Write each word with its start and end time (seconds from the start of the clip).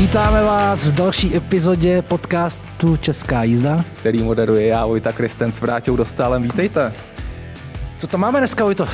Vítáme 0.00 0.44
vás 0.44 0.86
v 0.86 0.92
další 0.92 1.36
epizodě 1.36 2.02
podcastu 2.02 2.96
Česká 2.96 3.42
jízda. 3.42 3.84
který 4.00 4.22
moderuje 4.22 4.66
já, 4.66 4.86
Vojta 4.86 5.12
Kristen 5.12 5.52
s 5.52 5.60
Vráťou 5.60 5.96
Dostálem. 5.96 6.42
Vítejte. 6.42 6.92
Co 7.96 8.06
to 8.06 8.18
máme 8.18 8.38
dneska, 8.38 8.64
Vojto? 8.64 8.86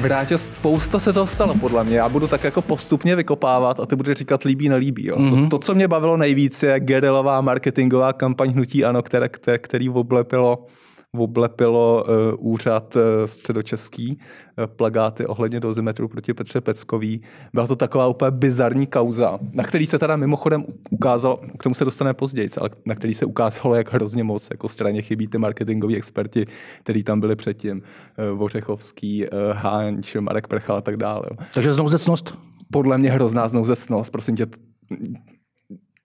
Vrátě, 0.00 0.38
spousta 0.38 0.98
se 0.98 1.12
toho 1.12 1.26
stalo 1.26 1.54
podle 1.54 1.84
mě. 1.84 1.96
Já 1.96 2.08
budu 2.08 2.26
tak 2.26 2.44
jako 2.44 2.62
postupně 2.62 3.16
vykopávat 3.16 3.80
a 3.80 3.86
ty 3.86 3.96
budeš 3.96 4.18
říkat 4.18 4.44
líbí, 4.44 4.68
nelíbí. 4.68 5.06
Jo. 5.06 5.16
Mm-hmm. 5.16 5.42
To, 5.42 5.48
to, 5.48 5.58
co 5.58 5.74
mě 5.74 5.88
bavilo 5.88 6.16
nejvíc, 6.16 6.62
je 6.62 6.80
gerilová 6.80 7.40
marketingová 7.40 8.12
kampaň 8.12 8.52
Hnutí 8.52 8.84
Ano, 8.84 9.02
které, 9.02 9.28
které, 9.28 9.58
který 9.58 9.90
oblepilo 9.90 10.66
oblepilo 11.16 12.04
uh, 12.04 12.52
úřad 12.52 12.96
uh, 12.96 13.02
středočeský 13.24 14.18
uh, 14.18 14.66
plagáty 14.66 15.26
ohledně 15.26 15.60
dozimetru 15.60 16.08
proti 16.08 16.34
Petře 16.34 16.60
Peckový. 16.60 17.20
Byla 17.52 17.66
to 17.66 17.76
taková 17.76 18.06
úplně 18.06 18.30
bizarní 18.30 18.86
kauza, 18.86 19.38
na 19.52 19.64
který 19.64 19.86
se 19.86 19.98
teda 19.98 20.16
mimochodem 20.16 20.64
ukázalo, 20.90 21.36
k 21.58 21.62
tomu 21.62 21.74
se 21.74 21.84
dostane 21.84 22.14
později, 22.14 22.48
ale 22.60 22.70
na 22.86 22.94
který 22.94 23.14
se 23.14 23.24
ukázalo, 23.24 23.74
jak 23.74 23.92
hrozně 23.92 24.24
moc 24.24 24.48
jako 24.50 24.68
straně 24.68 25.02
chybí 25.02 25.28
ty 25.28 25.38
marketingoví 25.38 25.96
experti, 25.96 26.44
kteří 26.82 27.02
tam 27.02 27.20
byli 27.20 27.36
předtím. 27.36 27.82
Vořechovský, 28.34 29.26
Hánč, 29.52 30.16
Marek 30.20 30.46
Prchal 30.46 30.76
a 30.76 30.80
tak 30.80 30.96
dále. 30.96 31.22
Takže 31.54 31.74
znouzecnost? 31.74 32.38
Podle 32.72 32.98
mě 32.98 33.10
hrozná 33.10 33.48
znouzecnost, 33.48 34.12
prosím 34.12 34.36
tě, 34.36 34.46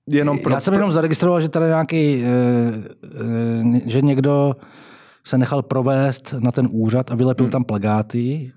jenom 0.09 0.40
pro, 0.40 0.54
Já 0.54 0.59
jsem 0.59 0.73
jenom 0.73 0.91
zaregistroval, 0.91 1.41
že 1.41 1.49
tady 1.49 1.65
nějaký, 1.65 2.23
eh, 2.23 2.27
eh, 3.76 3.81
že 3.85 4.01
někdo 4.01 4.55
se 5.26 5.38
nechal 5.38 5.62
provést 5.62 6.36
na 6.40 6.52
ten 6.52 6.68
úřad 6.72 7.12
a 7.12 7.16
vylepil 7.16 7.45
hmm. 7.45 7.52
tam 7.52 7.63
plagáty. 7.63 8.54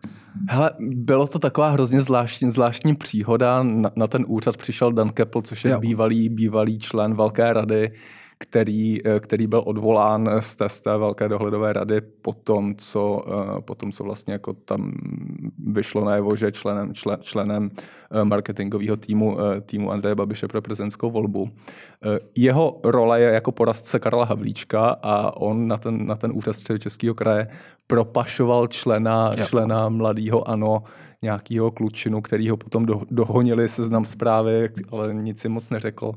Hele, 0.48 0.70
bylo 0.80 1.26
to 1.26 1.38
taková 1.38 1.68
hrozně 1.70 2.00
zvláštní, 2.00 2.50
zvláštní 2.50 2.96
příhoda. 2.96 3.62
Na, 3.62 3.90
na 3.96 4.06
ten 4.06 4.24
úřad 4.28 4.56
přišel 4.56 4.92
Dan 4.92 5.08
Keppel, 5.08 5.42
což 5.42 5.64
je 5.64 5.70
Jo. 5.70 5.80
bývalý, 5.80 6.28
bývalý 6.28 6.78
člen 6.78 7.14
Velké 7.14 7.52
rady, 7.52 7.92
který, 8.38 9.06
eh, 9.06 9.20
který 9.20 9.46
byl 9.46 9.62
odvolán 9.66 10.30
z 10.40 10.56
té, 10.56 10.68
z 10.68 10.80
té 10.80 10.96
Velké 10.96 11.28
dohledové 11.28 11.72
rady 11.72 12.00
po 12.00 12.32
tom, 12.32 12.74
co, 12.76 13.22
eh, 13.28 13.60
po 13.60 13.74
tom, 13.74 13.92
co 13.92 14.04
vlastně 14.04 14.32
jako 14.32 14.52
tam 14.52 14.92
vyšlo 15.66 16.04
najevo, 16.04 16.36
že 16.36 16.52
členem, 16.52 16.94
člen, 16.94 17.18
členem 17.20 17.70
eh, 18.10 18.24
marketingového 18.24 18.96
týmu, 18.96 19.36
eh, 19.40 19.60
týmu 19.60 19.90
Andreje 19.90 20.14
Babiše 20.14 20.48
pro 20.48 20.62
prezidentskou 20.62 21.10
volbu. 21.10 21.50
Eh, 22.04 22.18
Jeho 22.34 22.80
role 22.84 23.20
je 23.20 23.30
jako 23.30 23.52
poradce 23.52 23.98
Karla 23.98 24.24
Havlíčka 24.24 24.96
a 25.02 25.36
on 25.36 25.68
na 25.68 25.76
ten, 25.76 26.06
na 26.06 26.16
ten 26.16 26.32
úřad 26.34 26.56
Českého 26.78 27.14
kraje 27.14 27.48
propašoval 27.86 28.66
člena, 28.66 29.32
člena 29.46 29.88
mladého 29.88 30.48
ANO, 30.48 30.82
nějakého 31.22 31.70
klučinu, 31.70 32.20
který 32.20 32.50
ho 32.50 32.56
potom 32.56 32.86
do, 32.86 33.02
dohonili 33.10 33.68
seznam 33.68 34.04
zprávy, 34.04 34.68
ale 34.90 35.14
nic 35.14 35.40
si 35.40 35.48
moc 35.48 35.70
neřekl 35.70 36.12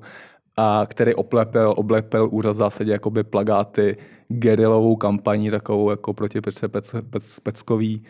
a 0.60 0.86
který 0.88 1.16
oplepil, 1.16 1.74
oblepil 1.78 2.30
úřad 2.32 2.52
v 2.52 2.56
zásadě 2.56 2.92
jakoby 2.92 3.24
plagáty 3.24 3.98
gerilovou 4.28 4.96
kampaní 4.96 5.50
takovou 5.50 5.90
jako 5.90 6.14
proti 6.14 6.42
Petře 6.42 6.68
Pec, 6.68 6.96
Pec, 7.10 7.40
Peckový. 7.40 8.04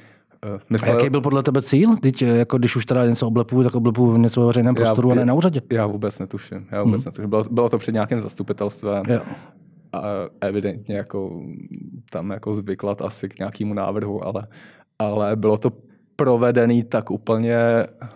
Eh, 0.46 0.56
A 0.56 0.60
Myslel, 0.70 0.98
jaký 0.98 1.10
byl 1.10 1.22
podle 1.22 1.44
tebe 1.44 1.62
cíl? 1.62 1.98
Teď, 1.98 2.22
eh, 2.22 2.26
jako 2.26 2.58
když 2.58 2.76
už 2.76 2.86
teda 2.86 3.06
něco 3.06 3.28
oblepuju, 3.28 3.64
tak 3.64 3.76
oblepuju 3.76 4.18
něco 4.18 4.42
ve 4.42 4.48
veřejném 4.48 4.76
prostoru 4.76 5.12
a 5.12 5.16
ne 5.16 5.26
na 5.26 5.34
úřadě. 5.34 5.62
Já 5.72 5.86
vůbec 5.86 6.20
netuším. 6.20 6.68
Já 6.72 6.84
vůbec 6.84 7.06
netuším. 7.06 7.30
Bylo, 7.30 7.44
bylo 7.52 7.70
to 7.70 7.78
před 7.78 7.92
nějakým 7.92 8.20
zastupitelstvem. 8.20 9.04
Jo. 9.08 9.22
a 9.94 10.02
evidentně 10.42 10.96
jako 10.96 11.42
tam 12.12 12.30
jako 12.30 12.54
zvyklat 12.54 13.02
asi 13.02 13.30
k 13.30 13.40
nějakému 13.40 13.74
návrhu, 13.74 14.24
ale, 14.28 14.48
ale 15.00 15.36
bylo 15.36 15.58
to 15.58 15.72
provedený 16.20 16.84
tak 16.84 17.12
úplně 17.12 17.58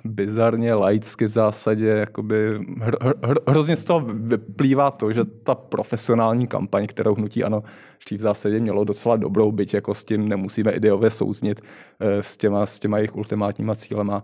bizarně, 0.04 0.74
laicky 0.74 1.26
v 1.26 1.30
zásadě, 1.30 1.88
jakoby 1.88 2.60
hr, 2.80 2.96
hr, 3.24 3.36
hrozně 3.48 3.76
z 3.76 3.84
toho 3.84 4.00
vyplývá 4.14 4.92
to, 4.92 5.14
že 5.14 5.24
ta 5.24 5.56
profesionální 5.56 6.48
kampaň, 6.48 6.88
kterou 6.88 7.16
hnutí 7.16 7.44
ano, 7.44 7.64
v 8.12 8.20
zásadě 8.20 8.60
mělo 8.60 8.84
docela 8.84 9.16
dobrou, 9.16 9.52
byť 9.52 9.74
jako 9.74 9.94
s 9.94 10.04
tím 10.04 10.28
nemusíme 10.30 10.72
ideově 10.72 11.10
souznit 11.10 11.62
eh, 12.00 12.24
s 12.24 12.38
těma, 12.38 12.66
s 12.66 12.80
těma 12.80 12.98
jejich 12.98 13.16
ultimátníma 13.16 13.76
cílema, 13.76 14.24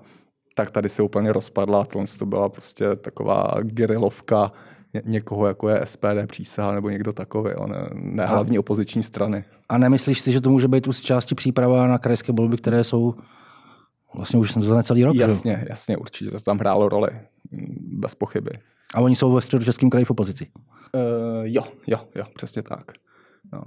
tak 0.55 0.71
tady 0.71 0.89
se 0.89 1.03
úplně 1.03 1.33
rozpadla. 1.33 1.85
Tohle 1.85 2.07
to 2.19 2.25
byla 2.25 2.49
prostě 2.49 2.95
taková 2.95 3.53
gerilovka 3.61 4.51
ně- 4.93 5.01
někoho, 5.05 5.47
jako 5.47 5.69
je 5.69 5.81
SPD 5.83 6.27
přísaha 6.27 6.71
nebo 6.71 6.89
někdo 6.89 7.13
takový, 7.13 7.51
jo, 7.51 7.67
ne, 7.67 7.89
ne 7.93 8.25
hlavní 8.25 8.59
opoziční 8.59 9.03
strany. 9.03 9.43
A 9.69 9.77
nemyslíš 9.77 10.19
si, 10.19 10.31
že 10.31 10.41
to 10.41 10.49
může 10.49 10.67
být 10.67 10.87
už 10.87 10.97
z 10.97 11.01
části 11.01 11.35
příprava 11.35 11.87
na 11.87 11.97
krajské 11.97 12.31
volby, 12.31 12.57
které 12.57 12.83
jsou 12.83 13.15
vlastně 14.15 14.39
už 14.39 14.53
za 14.53 14.75
necelý 14.75 15.03
rok? 15.03 15.15
že 15.15 15.21
jo? 15.21 15.27
Jasně, 15.27 15.65
jasně, 15.69 15.97
určitě 15.97 16.31
to 16.31 16.39
tam 16.39 16.59
hrálo 16.59 16.89
roli, 16.89 17.09
bez 17.81 18.15
pochyby. 18.15 18.51
A 18.95 19.01
oni 19.01 19.15
jsou 19.15 19.31
ve 19.31 19.41
středočeském 19.41 19.89
kraji 19.89 20.05
v 20.05 20.11
opozici. 20.11 20.47
Uh, 20.95 21.01
jo, 21.43 21.61
jo, 21.87 21.99
jo, 22.15 22.23
přesně 22.35 22.61
tak. 22.61 22.91
No. 23.53 23.61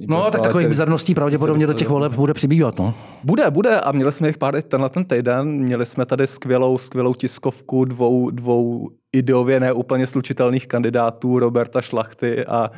No, 0.00 0.22
tak 0.30 0.40
takových 0.40 0.54
celý- 0.54 0.68
bizarností 0.68 1.14
pravděpodobně 1.14 1.66
do 1.66 1.72
těch 1.72 1.88
voleb 1.88 2.12
bude 2.12 2.34
přibývat. 2.34 2.78
No. 2.78 2.94
Bude, 3.24 3.50
bude 3.50 3.80
a 3.80 3.92
měli 3.92 4.12
jsme 4.12 4.28
jich 4.28 4.38
pár 4.38 4.62
tenhle 4.62 4.88
ten 4.88 5.04
týden, 5.04 5.48
měli 5.48 5.86
jsme 5.86 6.06
tady 6.06 6.26
skvělou, 6.26 6.78
skvělou 6.78 7.14
tiskovku 7.14 7.84
dvou, 7.84 8.30
dvou 8.30 8.90
ideově 9.12 9.60
neúplně 9.60 10.06
slučitelných 10.06 10.66
kandidátů, 10.66 11.38
Roberta 11.38 11.82
Šlachty 11.82 12.46
a, 12.46 12.70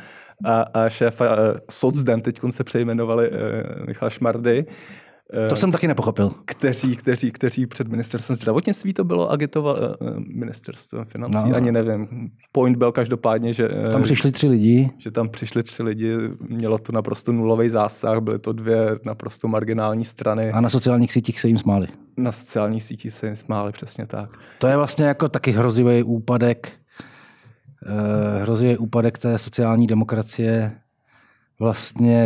a, 0.45 0.61
a 0.61 0.89
šéfa 0.89 1.25
uh, 1.25 1.57
Socdem, 1.71 2.21
teď 2.21 2.39
se 2.49 2.63
přejmenovali 2.63 3.29
uh, 3.29 3.37
Michal 3.87 4.09
Šmardy, 4.09 4.65
To 5.49 5.55
jsem 5.55 5.71
taky 5.71 5.87
nepochopil. 5.87 6.31
kteří, 6.45 6.95
kteří, 6.95 7.31
kteří 7.31 7.65
před 7.65 7.87
ministerstvem 7.87 8.35
zdravotnictví 8.35 8.93
to 8.93 9.03
bylo 9.03 9.31
agitovali, 9.31 9.79
uh, 9.79 9.95
ministerstvem 10.19 11.05
financí, 11.05 11.49
No. 11.49 11.55
ani 11.55 11.71
nevím. 11.71 12.07
Point 12.51 12.77
byl 12.77 12.91
každopádně, 12.91 13.53
že 13.53 13.69
eh, 13.87 13.91
Tam 13.91 14.03
přišli 14.03 14.31
tři 14.31 14.47
lidi. 14.47 14.89
že 14.97 15.11
tam 15.11 15.29
přišli 15.29 15.63
tři 15.63 15.83
lidi, 15.83 16.15
mělo 16.49 16.77
to 16.77 16.91
naprosto 16.91 17.31
nulový 17.31 17.69
zásah, 17.69 18.19
byly 18.19 18.39
to 18.39 18.53
dvě 18.53 18.99
naprosto 19.05 19.47
marginální 19.47 20.05
strany. 20.05 20.51
A 20.51 20.61
na 20.61 20.69
sociálních 20.69 21.11
sítích 21.11 21.39
se 21.39 21.47
jim 21.47 21.57
smáli. 21.57 21.87
Na 22.17 22.31
sociálních 22.31 22.83
sítích 22.83 23.13
se 23.13 23.25
jim 23.27 23.35
smáli 23.35 23.71
přesně 23.71 24.05
tak. 24.07 24.29
To 24.59 24.67
je 24.67 24.75
vlastně 24.75 25.05
jako 25.05 25.29
taky 25.29 25.51
hrozivý 25.51 26.03
úpadek, 26.03 26.71
eh, 27.85 28.41
hrozivý 28.41 28.77
úpadek 28.77 29.17
té 29.17 29.37
sociální 29.37 29.87
demokracie, 29.87 30.71
vlastně 31.59 32.25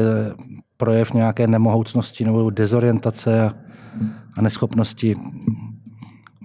projev 0.78 1.14
nějaké 1.14 1.48
nemohoucnosti 1.48 2.26
nebo 2.26 2.50
dezorientace 2.50 3.52
a, 4.38 4.42
neschopnosti. 4.42 5.16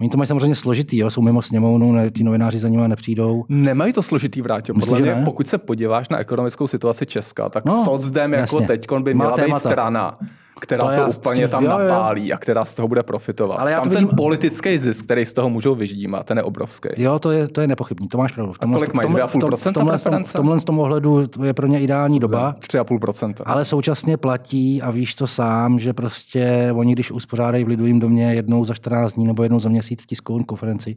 Oni 0.01 0.09
to 0.09 0.17
mají 0.17 0.27
samozřejmě 0.27 0.55
složitý, 0.55 0.97
jo? 0.97 1.09
jsou 1.09 1.21
mimo 1.21 1.41
sněmovnu, 1.41 1.91
ne, 1.91 2.09
ti 2.11 2.23
novináři 2.23 2.59
za 2.59 2.67
nimi 2.67 2.87
nepřijdou. 2.87 3.45
Nemají 3.49 3.93
to 3.93 4.03
složitý 4.03 4.41
vrátě. 4.41 4.73
Myslíš, 4.73 4.89
Podle 4.89 5.01
mě, 5.01 5.15
ne? 5.15 5.25
pokud 5.25 5.47
se 5.47 5.57
podíváš 5.57 6.09
na 6.09 6.17
ekonomickou 6.17 6.67
situaci 6.67 7.05
Česka, 7.05 7.49
tak 7.49 7.65
No, 7.65 7.83
Socdem 7.85 8.33
jako 8.33 8.59
teď 8.61 8.87
by 9.03 9.13
měla 9.13 9.31
být 9.31 9.35
témata. 9.41 9.69
strana, 9.69 10.19
která 10.59 10.95
To 10.95 11.03
to, 11.11 11.17
úplně 11.17 11.41
tím- 11.41 11.49
tam 11.49 11.63
jo, 11.65 11.71
jo. 11.71 11.77
napálí 11.77 12.33
a 12.33 12.37
která 12.37 12.65
z 12.65 12.73
toho 12.75 12.87
bude 12.87 13.03
profitovat. 13.03 13.59
Ale 13.59 13.71
já 13.71 13.77
tam 13.77 13.83
to 13.83 13.89
ten 13.89 14.03
vidím- 14.03 14.15
politický 14.15 14.77
zisk, 14.77 15.05
který 15.05 15.25
z 15.25 15.33
toho 15.33 15.49
můžou 15.49 15.75
vyždímat, 15.75 16.25
ten 16.25 16.37
je 16.37 16.43
obrovský. 16.43 16.89
Jo, 16.97 17.19
to 17.19 17.31
je, 17.31 17.47
to 17.47 17.61
je 17.61 17.67
nepochybný, 17.67 18.07
to 18.07 18.17
máš 18.17 18.31
pravdu. 18.31 18.53
V 18.53 18.59
tomhle- 18.59 18.77
kolik 18.79 18.93
mají? 18.93 19.03
v 19.05 19.07
tomhle- 19.07 19.21
2,5% 19.23 19.57
v 19.57 19.73
tom- 19.73 19.97
v 19.97 20.03
tomhle, 20.03 20.23
v 20.23 20.33
tomhle 20.33 20.59
z 20.59 20.63
tom 20.63 20.79
ohledu 20.79 21.25
je 21.43 21.53
pro 21.53 21.67
ně 21.67 21.79
ideální 21.81 22.19
doba. 22.19 22.55
3,5%. 22.59 23.33
Ale 23.45 23.65
současně 23.65 24.17
platí 24.17 24.81
a 24.81 24.91
víš 24.91 25.15
to 25.15 25.27
sám, 25.27 25.79
že 25.79 25.93
prostě 25.93 26.69
oni, 26.75 26.93
když 26.93 27.11
uspořádají 27.11 27.63
v 27.63 27.67
Lidovým 27.67 27.99
domě 27.99 28.33
jednou 28.33 28.65
za 28.65 28.73
14 28.73 29.13
dní 29.13 29.25
nebo 29.27 29.43
jednou 29.43 29.59
za 29.59 29.69
měsíc 29.69 30.05
tiskovou 30.05 30.43
konferenci, 30.43 30.95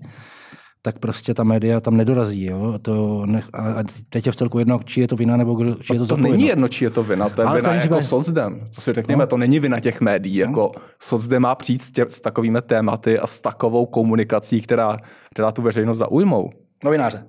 tak 0.85 0.99
prostě 0.99 1.35
ta 1.35 1.45
média 1.45 1.81
tam 1.81 1.97
nedorazí. 1.97 2.45
Jo? 2.45 2.75
To 2.83 3.27
nech, 3.27 3.45
a 3.53 3.83
teď 4.09 4.27
je 4.27 4.33
v 4.33 4.37
celku 4.37 4.59
jedno, 4.59 4.81
či 4.85 5.01
je 5.01 5.09
to 5.09 5.17
vina 5.17 5.37
nebo 5.37 5.55
kdo, 5.55 5.75
či 5.75 5.95
je 5.95 5.99
to, 5.99 6.07
To 6.07 6.17
není 6.17 6.47
jedno, 6.47 6.69
či 6.69 6.85
je 6.85 6.91
to 6.91 7.03
vina, 7.03 7.29
to 7.29 7.41
je 7.43 7.47
Ale 7.47 7.61
vina 7.61 7.73
jako 7.73 7.81
případě- 7.83 8.03
socdem. 8.03 8.69
To 8.75 8.81
si 8.81 8.93
řekněme, 8.93 9.27
to 9.27 9.37
není 9.37 9.61
vina 9.61 9.81
těch 9.81 10.01
médií. 10.01 10.37
Jako 10.37 10.71
socdem 11.01 11.43
má 11.43 11.55
přijít 11.55 11.83
s, 11.83 11.91
tě, 11.91 12.07
s 12.09 12.21
takovými 12.21 12.63
tématy 12.63 13.19
a 13.19 13.27
s 13.27 13.39
takovou 13.41 13.87
komunikací, 13.87 14.63
která, 14.63 14.97
která 15.31 15.53
tu 15.53 15.63
veřejnost 15.63 15.99
zaujmou. 15.99 16.51
Novináře. 16.85 17.25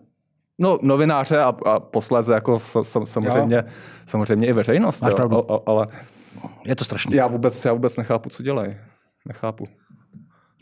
No, 0.60 0.80
novináře 0.82 1.40
a, 1.40 1.54
a 1.66 1.80
posléze 1.80 2.34
jako 2.34 2.60
samozřejmě, 3.04 3.64
samozřejmě 4.06 4.48
i 4.48 4.54
veřejnost. 4.54 5.02
Máš 5.02 5.12
jo, 5.12 5.16
pravdu. 5.16 5.52
a- 5.52 5.56
a- 5.56 5.62
ale 5.66 5.88
Je 6.66 6.76
to 6.76 6.86
strašné. 6.86 7.16
já 7.16 7.28
vůbec, 7.28 7.66
já 7.66 7.74
vůbec 7.74 7.98
nechápu, 7.98 8.30
co 8.30 8.44
dělají. 8.44 8.76
Nechápu. 9.28 9.68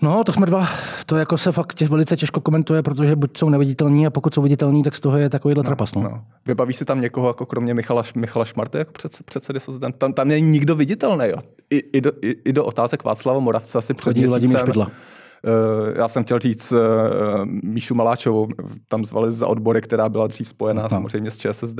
No, 0.01 0.23
to 0.23 0.33
jsme 0.33 0.45
dva. 0.45 0.67
To 1.05 1.17
jako 1.17 1.37
se 1.37 1.51
fakt 1.51 1.73
tě, 1.73 1.87
velice 1.87 2.17
těžko 2.17 2.41
komentuje, 2.41 2.83
protože 2.83 3.15
buď 3.15 3.37
jsou 3.37 3.49
neviditelní 3.49 4.07
a 4.07 4.09
pokud 4.09 4.33
jsou 4.33 4.41
viditelní, 4.41 4.83
tak 4.83 4.95
z 4.95 4.99
toho 4.99 5.17
je 5.17 5.29
takovýhle 5.29 5.63
trapas. 5.63 5.95
No. 5.95 6.01
No. 6.01 6.23
Vybaví 6.45 6.73
si 6.73 6.85
tam 6.85 7.01
někoho, 7.01 7.27
jako 7.27 7.45
kromě 7.45 7.73
Michala, 7.73 8.03
Michala 8.15 8.45
Šmarty, 8.45 8.77
jako 8.77 8.91
před, 8.91 9.11
předsedy 9.25 9.59
socdem? 9.59 9.91
Tam, 9.91 10.13
tam 10.13 10.27
není 10.27 10.47
nikdo 10.47 10.75
viditelný. 10.75 11.25
Jo. 11.27 11.37
I, 11.69 11.77
i, 11.77 12.01
do, 12.01 12.11
i, 12.21 12.35
I 12.45 12.53
do 12.53 12.65
otázek 12.65 13.03
Václava 13.03 13.39
Moravce 13.39 13.77
asi 13.77 13.93
před 13.93 14.09
Chodí 14.09 14.27
měsícem. 14.27 14.59
Špidla. 14.59 14.91
Eh, 15.45 15.99
já 15.99 16.07
jsem 16.07 16.23
chtěl 16.23 16.39
říct 16.39 16.71
uh, 16.71 16.79
Míšu 17.45 17.95
Maláčovou, 17.95 18.47
tam 18.87 19.05
zvali 19.05 19.31
za 19.31 19.47
odbory, 19.47 19.81
která 19.81 20.09
byla 20.09 20.27
dřív 20.27 20.47
spojená 20.47 20.89
samozřejmě 20.89 21.31
s 21.31 21.37
ČSSD. 21.37 21.79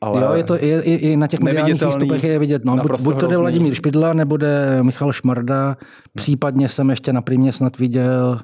Ale 0.00 0.22
Jo, 0.22 0.32
je 0.32 0.44
to 0.44 0.64
i, 0.64 0.68
i, 0.68 0.94
i 0.94 1.16
na 1.16 1.26
těch 1.26 1.40
mediálních 1.40 1.82
výstupech 1.82 2.24
je 2.24 2.38
vidět. 2.38 2.64
No, 2.64 2.76
buď, 2.76 3.00
buď 3.00 3.20
to 3.20 3.26
jde. 3.26 3.36
Vladimír 3.36 3.74
Špidla, 3.74 4.12
nebo 4.12 4.36
jde 4.36 4.82
Michal 4.82 5.12
Šmarda. 5.12 5.76
Případně 6.14 6.68
jsem 6.68 6.90
ještě 6.90 7.12
na 7.12 7.22
primě 7.22 7.52
snad 7.52 7.78
viděl 7.78 8.40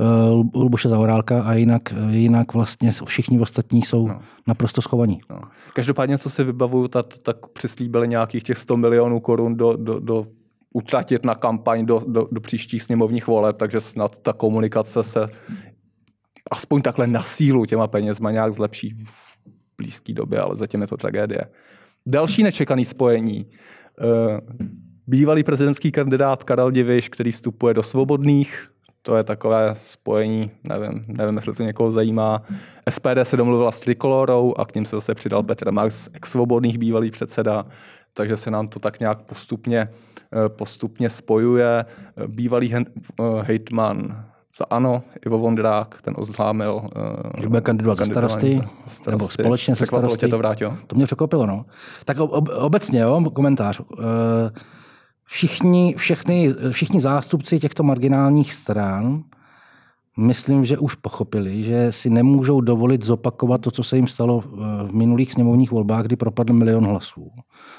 uh, 0.00 0.46
Luboše 0.62 0.88
Zaorálka 0.88 1.42
a 1.42 1.52
jinak, 1.52 1.82
jinak 2.10 2.54
vlastně 2.54 2.90
všichni 3.04 3.40
ostatní 3.40 3.82
jsou 3.82 4.08
no. 4.08 4.20
naprosto 4.46 4.82
schovaní. 4.82 5.20
No. 5.30 5.40
Každopádně, 5.74 6.18
co 6.18 6.30
si 6.30 6.44
vybavuju, 6.44 6.88
tak, 6.88 7.06
tak 7.22 7.46
přislíbili 7.46 8.08
nějakých 8.08 8.42
těch 8.42 8.58
100 8.58 8.76
milionů 8.76 9.20
korun 9.20 9.56
do, 9.56 9.76
do, 9.76 10.00
do 10.00 10.26
utratit 10.72 11.24
na 11.24 11.34
kampaň 11.34 11.86
do, 11.86 12.00
do, 12.06 12.28
do 12.32 12.40
příštích 12.40 12.82
sněmovních 12.82 13.26
voleb, 13.26 13.56
takže 13.56 13.80
snad 13.80 14.18
ta 14.18 14.32
komunikace 14.32 15.02
se 15.02 15.26
aspoň 16.50 16.82
takhle 16.82 17.06
na 17.06 17.22
sílu 17.22 17.64
těma 17.64 17.86
penězma 17.86 18.30
nějak 18.30 18.54
zlepší 18.54 18.94
blízké 19.76 20.12
době, 20.12 20.40
ale 20.40 20.56
zatím 20.56 20.80
je 20.80 20.86
to 20.86 20.96
tragédie. 20.96 21.40
Další 22.06 22.42
nečekaný 22.42 22.84
spojení. 22.84 23.46
Eh, 24.00 24.40
bývalý 25.06 25.44
prezidentský 25.44 25.92
kandidát 25.92 26.44
Karel 26.44 26.70
Diviš, 26.70 27.08
který 27.08 27.32
vstupuje 27.32 27.74
do 27.74 27.82
svobodných, 27.82 28.68
to 29.02 29.16
je 29.16 29.24
takové 29.24 29.74
spojení, 29.82 30.50
nevím, 30.64 31.04
nevím, 31.08 31.36
jestli 31.36 31.52
to 31.52 31.62
někoho 31.62 31.90
zajímá. 31.90 32.42
SPD 32.90 33.24
se 33.24 33.36
domluvila 33.36 33.72
s 33.72 33.80
Trikolorou 33.80 34.54
a 34.56 34.64
k 34.64 34.74
ním 34.74 34.84
se 34.84 34.96
zase 34.96 35.14
přidal 35.14 35.42
Petr 35.42 35.72
Max, 35.72 36.08
ex-svobodných 36.12 36.78
bývalý 36.78 37.10
předseda, 37.10 37.62
takže 38.14 38.36
se 38.36 38.50
nám 38.50 38.68
to 38.68 38.78
tak 38.78 39.00
nějak 39.00 39.22
postupně, 39.22 39.84
eh, 39.84 40.48
postupně 40.48 41.10
spojuje. 41.10 41.84
Bývalý 42.26 42.74
hejtman 43.42 44.24
za 44.58 44.64
ANO, 44.70 45.02
Ivo 45.26 45.38
Vondrák, 45.38 46.02
ten 46.02 46.14
oznámil. 46.16 46.88
Že 47.40 47.48
bude 47.48 47.60
kandidovat 47.60 47.98
za 47.98 48.04
starosty, 48.04 48.60
starosty, 48.84 49.10
nebo 49.10 49.28
společně 49.28 49.76
se 49.76 49.86
starosty. 49.86 50.18
tě 50.18 50.28
to 50.28 50.38
vrátilo? 50.38 50.76
To 50.86 50.96
mě 50.96 51.06
překvapilo, 51.06 51.46
no. 51.46 51.64
Tak 52.04 52.18
ob, 52.18 52.48
obecně, 52.54 53.00
jo, 53.00 53.30
komentář. 53.34 53.80
Eh, 53.80 54.50
všichni, 55.24 55.94
všechny, 55.96 56.54
všichni 56.70 57.00
zástupci 57.00 57.60
těchto 57.60 57.82
marginálních 57.82 58.54
stran 58.54 59.22
myslím, 60.16 60.64
že 60.64 60.78
už 60.78 60.94
pochopili, 60.94 61.62
že 61.62 61.92
si 61.92 62.10
nemůžou 62.10 62.60
dovolit 62.60 63.04
zopakovat 63.04 63.60
to, 63.60 63.70
co 63.70 63.82
se 63.82 63.96
jim 63.96 64.06
stalo 64.06 64.40
v 64.40 64.88
minulých 64.92 65.32
sněmovních 65.32 65.70
volbách, 65.70 66.04
kdy 66.04 66.16
propadl 66.16 66.52
milion 66.52 66.86
hlasů. 66.86 67.30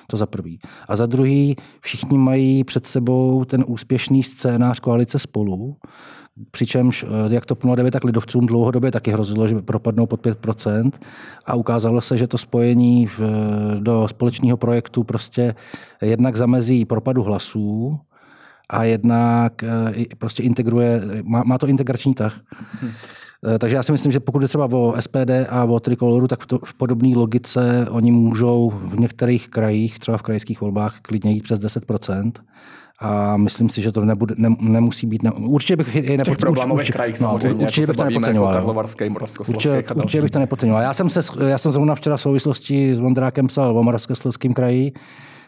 To 0.08 0.18
za 0.18 0.26
prvý. 0.26 0.60
A 0.88 0.96
za 0.96 1.06
druhý, 1.06 1.56
všichni 1.82 2.18
mají 2.18 2.64
před 2.64 2.88
sebou 2.88 3.46
ten 3.46 3.66
úspěšný 3.68 4.24
scénář 4.24 4.80
koalice 4.80 5.20
spolu, 5.20 5.78
Přičemž 6.52 7.04
eh, 7.04 7.34
jak 7.34 7.46
to 7.46 7.58
09, 7.76 7.92
tak 7.92 8.04
lidovcům 8.04 8.46
dlouhodobě 8.46 8.92
taky 8.92 9.12
hrozilo, 9.12 9.48
že 9.48 9.56
propadnou 9.56 10.06
pod 10.06 10.22
5%. 10.22 10.92
A 11.46 11.56
ukázalo 11.56 12.02
se, 12.02 12.18
že 12.18 12.28
to 12.28 12.38
spojení 12.38 13.08
v, 13.08 13.20
do 13.80 14.08
společného 14.08 14.58
projektu 14.58 15.04
prostě 15.04 15.56
jednak 16.02 16.36
zamezí 16.36 16.86
propadu 16.86 17.24
hlasů 17.24 18.00
a 18.70 18.84
jednak 18.84 19.64
eh, 19.64 20.06
prostě 20.18 20.44
integruje, 20.44 21.02
má, 21.24 21.44
má 21.44 21.58
to 21.58 21.68
integrační 21.68 22.14
tah. 22.14 22.42
Hmm. 22.82 22.92
Takže 23.60 23.76
já 23.76 23.84
si 23.84 23.92
myslím, 23.92 24.12
že 24.12 24.20
pokud 24.20 24.42
je 24.42 24.48
třeba 24.48 24.66
o 24.72 24.96
SPD 25.00 25.32
a 25.50 25.64
o 25.64 25.80
Trikoloru, 25.80 26.28
tak 26.28 26.40
v, 26.40 26.46
to, 26.46 26.60
v 26.64 26.74
podobné 26.74 27.18
logice 27.18 27.88
oni 27.90 28.12
můžou 28.12 28.70
v 28.70 29.00
některých 29.00 29.50
krajích, 29.50 30.00
třeba 30.00 30.18
v 30.18 30.22
krajských 30.22 30.62
volbách, 30.62 31.00
klidně 31.02 31.32
jít 31.32 31.44
přes 31.44 31.60
10% 31.60 32.32
a 33.00 33.38
myslím 33.38 33.70
si, 33.70 33.82
že 33.82 33.92
to 33.92 34.06
nebude, 34.06 34.36
ne, 34.38 34.56
nemusí 34.60 35.08
být, 35.08 35.24
ne, 35.24 35.32
určitě 35.32 35.76
bych 35.76 35.96
je 35.96 36.18
nepodceňoval. 36.18 36.74
určitě, 36.74 36.94
krajích 36.94 37.22
no, 37.22 37.34
určitě 37.34 37.82
jako 37.82 37.92
bych 37.92 37.98
to 37.98 38.04
nepodceňoval. 38.04 38.78
Určitě, 39.48 39.84
určitě 39.96 40.22
bych 40.22 40.32
to 40.32 40.40
nepodceňoval. 40.40 40.82
Já 40.84 40.94
jsem, 40.94 41.10
se, 41.10 41.22
já 41.48 41.58
jsem 41.58 41.72
zrovna 41.72 41.96
včera 41.96 42.18
v 42.18 42.22
souvislosti 42.22 42.96
s 42.96 43.00
Vondrákem 43.00 43.48
psal 43.48 43.78
o 43.78 43.84
Moravskoslezském 43.84 44.54
kraji, 44.54 44.92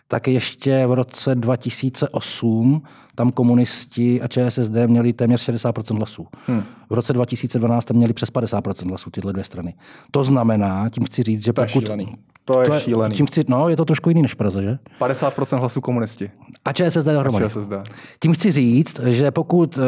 tak 0.08 0.28
ještě 0.28 0.88
v 0.88 0.94
roce 0.94 1.36
2008 1.36 2.82
tam 3.16 3.32
komunisti 3.32 4.22
a 4.22 4.28
ČSSD 4.28 4.72
měli 4.88 5.14
téměř 5.14 5.50
60% 5.50 5.98
hlasů. 5.98 6.28
Hmm. 6.48 6.64
V 6.90 6.94
roce 6.94 7.14
2012 7.14 7.86
tam 7.86 7.98
měli 7.98 8.14
přes 8.14 8.32
50% 8.32 8.90
hlasů 8.90 9.10
tyhle 9.10 9.34
dvě 9.34 9.44
strany. 9.44 9.74
To 10.12 10.24
znamená, 10.24 10.90
tím 10.90 11.06
chci 11.06 11.24
říct, 11.24 11.44
že 11.44 11.54
to 11.54 11.62
pokud... 11.62 11.90
Je 11.90 12.06
to 12.48 12.62
je, 12.62 12.68
to 12.68 12.74
je 12.74 12.80
šílený. 12.80 13.16
Tím 13.16 13.26
chci, 13.26 13.44
no, 13.48 13.70
je 13.70 13.76
to 13.76 13.86
trošku 13.86 14.10
jiný 14.10 14.22
než 14.22 14.34
Praze, 14.34 14.64
že? 14.64 14.80
50% 15.00 15.60
hlasů 15.60 15.82
komunisti. 15.82 16.32
A 16.66 16.74
ČSSD 16.74 17.06
dohromady. 17.06 17.46
A 17.46 17.50
ČSSD. 17.50 17.72
Tím 18.20 18.34
chci 18.34 18.52
říct, 18.52 19.00
že 19.00 19.32
pokud 19.32 19.78
uh, 19.78 19.84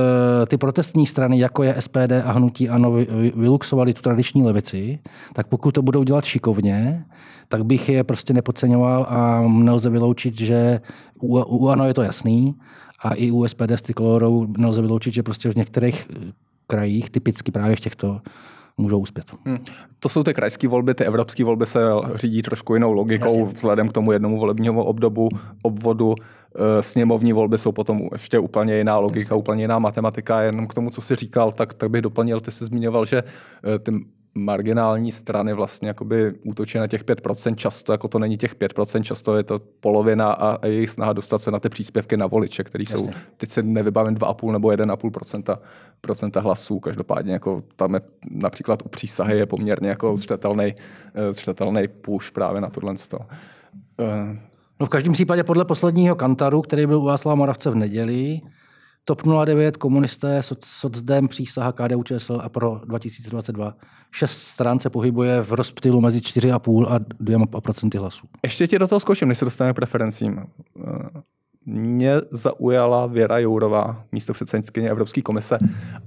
ty 0.47 0.57
protestní 0.57 1.07
strany, 1.07 1.39
jako 1.39 1.63
je 1.63 1.75
SPD 1.79 2.11
a 2.25 2.31
Hnutí 2.31 2.69
ANO, 2.69 2.91
vyluxovali 3.35 3.93
tu 3.93 4.01
tradiční 4.01 4.43
levici, 4.43 4.99
tak 5.33 5.47
pokud 5.47 5.71
to 5.71 5.81
budou 5.81 6.03
dělat 6.03 6.25
šikovně, 6.25 7.05
tak 7.47 7.65
bych 7.65 7.89
je 7.89 8.03
prostě 8.03 8.33
nepodceňoval 8.33 9.05
a 9.09 9.41
nelze 9.47 9.89
vyloučit, 9.89 10.37
že 10.37 10.79
u, 11.21 11.39
u 11.39 11.69
ANO 11.69 11.85
je 11.85 11.93
to 11.93 12.01
jasný 12.01 12.55
a 13.03 13.13
i 13.13 13.31
u 13.31 13.47
SPD 13.47 13.71
s 13.71 13.81
Trikolorou 13.81 14.47
nelze 14.57 14.81
vyloučit, 14.81 15.13
že 15.13 15.23
prostě 15.23 15.51
v 15.51 15.55
některých 15.55 16.07
krajích, 16.69 17.09
typicky 17.09 17.51
právě 17.51 17.75
v 17.75 17.79
těchto 17.79 18.21
můžou 18.77 18.99
uspět. 18.99 19.25
Hmm. 19.45 19.57
To 19.99 20.09
jsou 20.09 20.23
ty 20.23 20.33
krajské 20.33 20.67
volby, 20.67 20.93
ty 20.93 21.03
evropské 21.05 21.43
volby 21.43 21.65
se 21.65 21.79
řídí 22.15 22.41
trošku 22.41 22.73
jinou 22.73 22.93
logikou 22.93 23.39
Jasně. 23.39 23.53
vzhledem 23.55 23.89
k 23.89 23.93
tomu 23.93 24.11
jednomu 24.11 24.39
volebnímu 24.39 24.83
obdobu, 24.83 25.29
obvodu. 25.63 26.15
E, 26.55 26.83
sněmovní 26.83 27.33
volby 27.33 27.57
jsou 27.57 27.71
potom 27.71 28.09
ještě 28.11 28.39
úplně 28.39 28.77
jiná 28.77 28.97
logika, 28.97 29.23
Jasně. 29.23 29.35
úplně 29.35 29.63
jiná 29.63 29.79
matematika. 29.79 30.41
Jenom 30.41 30.67
k 30.67 30.73
tomu, 30.73 30.89
co 30.89 31.01
jsi 31.01 31.15
říkal, 31.15 31.51
tak, 31.51 31.73
tak 31.73 31.89
bych 31.89 32.01
doplnil, 32.01 32.39
ty 32.39 32.51
jsi 32.51 32.65
zmiňoval, 32.65 33.05
že 33.05 33.23
e, 33.75 33.79
ty 33.79 33.91
marginální 34.35 35.11
strany 35.11 35.53
vlastně 35.53 35.87
jakoby 35.87 36.33
útočí 36.45 36.77
na 36.77 36.87
těch 36.87 37.05
5%, 37.05 37.55
často 37.55 37.91
jako 37.91 38.07
to 38.07 38.19
není 38.19 38.37
těch 38.37 38.55
5%, 38.55 39.01
často 39.01 39.37
je 39.37 39.43
to 39.43 39.59
polovina 39.79 40.31
a, 40.31 40.55
a 40.55 40.65
jejich 40.65 40.89
snaha 40.89 41.13
dostat 41.13 41.43
se 41.43 41.51
na 41.51 41.59
ty 41.59 41.69
příspěvky 41.69 42.17
na 42.17 42.27
voliče, 42.27 42.63
které 42.63 42.83
jsou, 42.83 43.09
teď 43.37 43.49
se 43.49 43.63
nevybavím 43.63 44.15
2,5 44.15 44.51
nebo 44.51 44.67
1,5% 44.67 45.57
procenta 46.01 46.39
hlasů, 46.39 46.79
každopádně 46.79 47.33
jako 47.33 47.63
tam 47.75 47.93
je 47.93 48.01
například 48.31 48.81
u 48.85 48.89
přísahy 48.89 49.37
je 49.37 49.45
poměrně 49.45 49.89
jako 49.89 50.17
zřetelný, 50.17 50.75
eh, 51.13 51.33
zřetelný 51.33 51.87
push 51.87 52.31
právě 52.31 52.61
na 52.61 52.69
tohle. 52.69 52.95
Uh, 53.99 54.35
No 54.79 54.85
v 54.85 54.89
každém 54.89 55.13
případě 55.13 55.43
podle 55.43 55.65
posledního 55.65 56.15
kantaru, 56.15 56.61
který 56.61 56.87
byl 56.87 56.97
u 56.97 57.03
Václava 57.03 57.35
Moravce 57.35 57.69
v 57.69 57.75
neděli, 57.75 58.41
TOP 59.05 59.21
09, 59.45 59.77
komunisté, 59.77 60.41
socdem, 60.59 61.27
přísaha 61.27 61.71
KDU 61.71 62.03
ČSL 62.03 62.41
a 62.43 62.49
pro 62.49 62.81
2022. 62.85 63.75
Šest 64.11 64.41
stran 64.41 64.79
se 64.79 64.89
pohybuje 64.89 65.41
v 65.41 65.51
rozptylu 65.51 66.01
mezi 66.01 66.19
4,5 66.19 66.85
a 66.89 66.99
2% 66.99 67.99
hlasů. 67.99 68.27
Ještě 68.43 68.67
tě 68.67 68.79
do 68.79 68.87
toho 68.87 68.99
zkouším, 68.99 69.27
než 69.27 69.37
se 69.37 69.45
dostaneme 69.45 69.73
preferencím. 69.73 70.43
Mě 71.65 72.13
zaujala 72.31 73.05
Věra 73.07 73.39
Jourová, 73.39 74.03
místo 74.11 74.33
předsedkyně 74.33 74.89
Evropské 74.89 75.21
komise 75.21 75.57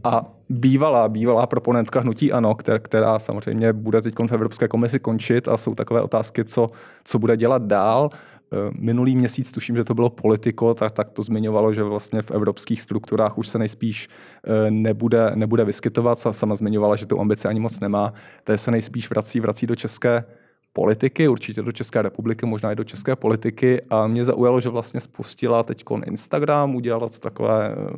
a 0.05 0.23
bývalá, 0.49 1.09
bývalá 1.09 1.47
proponentka 1.47 2.01
hnutí 2.01 2.33
ANO, 2.33 2.55
která, 2.55 2.79
která 2.79 3.19
samozřejmě 3.19 3.73
bude 3.73 4.03
teď 4.03 4.15
v 4.27 4.33
Evropské 4.33 4.69
komisi 4.69 4.99
končit 4.99 5.49
a 5.49 5.57
jsou 5.57 5.75
takové 5.75 6.03
otázky, 6.03 6.45
co, 6.45 6.71
co 7.05 7.19
bude 7.19 7.37
dělat 7.37 7.63
dál. 7.63 8.11
Eh, 8.53 8.71
minulý 8.79 9.17
měsíc, 9.17 9.53
tuším, 9.53 9.77
že 9.77 9.85
to 9.85 9.95
bylo 9.95 10.11
politiko, 10.11 10.75
tak, 10.75 10.93
tak 10.93 11.11
to 11.11 11.23
zmiňovalo, 11.23 11.75
že 11.75 11.83
vlastně 11.83 12.23
v 12.23 12.31
evropských 12.31 12.81
strukturách 12.81 13.39
už 13.39 13.49
se 13.49 13.59
nejspíš 13.59 14.09
eh, 14.45 14.71
nebude, 14.71 15.31
nebude 15.35 15.65
vyskytovat. 15.65 16.19
Sama 16.19 16.55
zmiňovala, 16.55 16.97
že 16.97 17.07
tu 17.07 17.21
ambici 17.21 17.49
ani 17.49 17.61
moc 17.61 17.81
nemá. 17.81 18.13
To 18.45 18.59
se 18.59 18.71
nejspíš 18.71 19.11
vrací, 19.11 19.41
vrací 19.41 19.67
do 19.67 19.75
české 19.75 20.25
politiky, 20.73 21.29
určitě 21.29 21.63
do 21.63 21.73
České 21.73 22.03
republiky, 22.03 22.47
možná 22.47 22.73
i 22.73 22.77
do 22.77 22.85
české 22.85 23.17
politiky. 23.17 23.83
A 23.91 24.07
mě 24.07 24.25
zaujalo, 24.25 24.61
že 24.61 24.69
vlastně 24.69 25.01
spustila 25.01 25.63
teď 25.63 25.85
Instagram, 26.07 26.75
udělala 26.75 27.09
to 27.09 27.19
takové, 27.19 27.75
eh, 27.75 27.91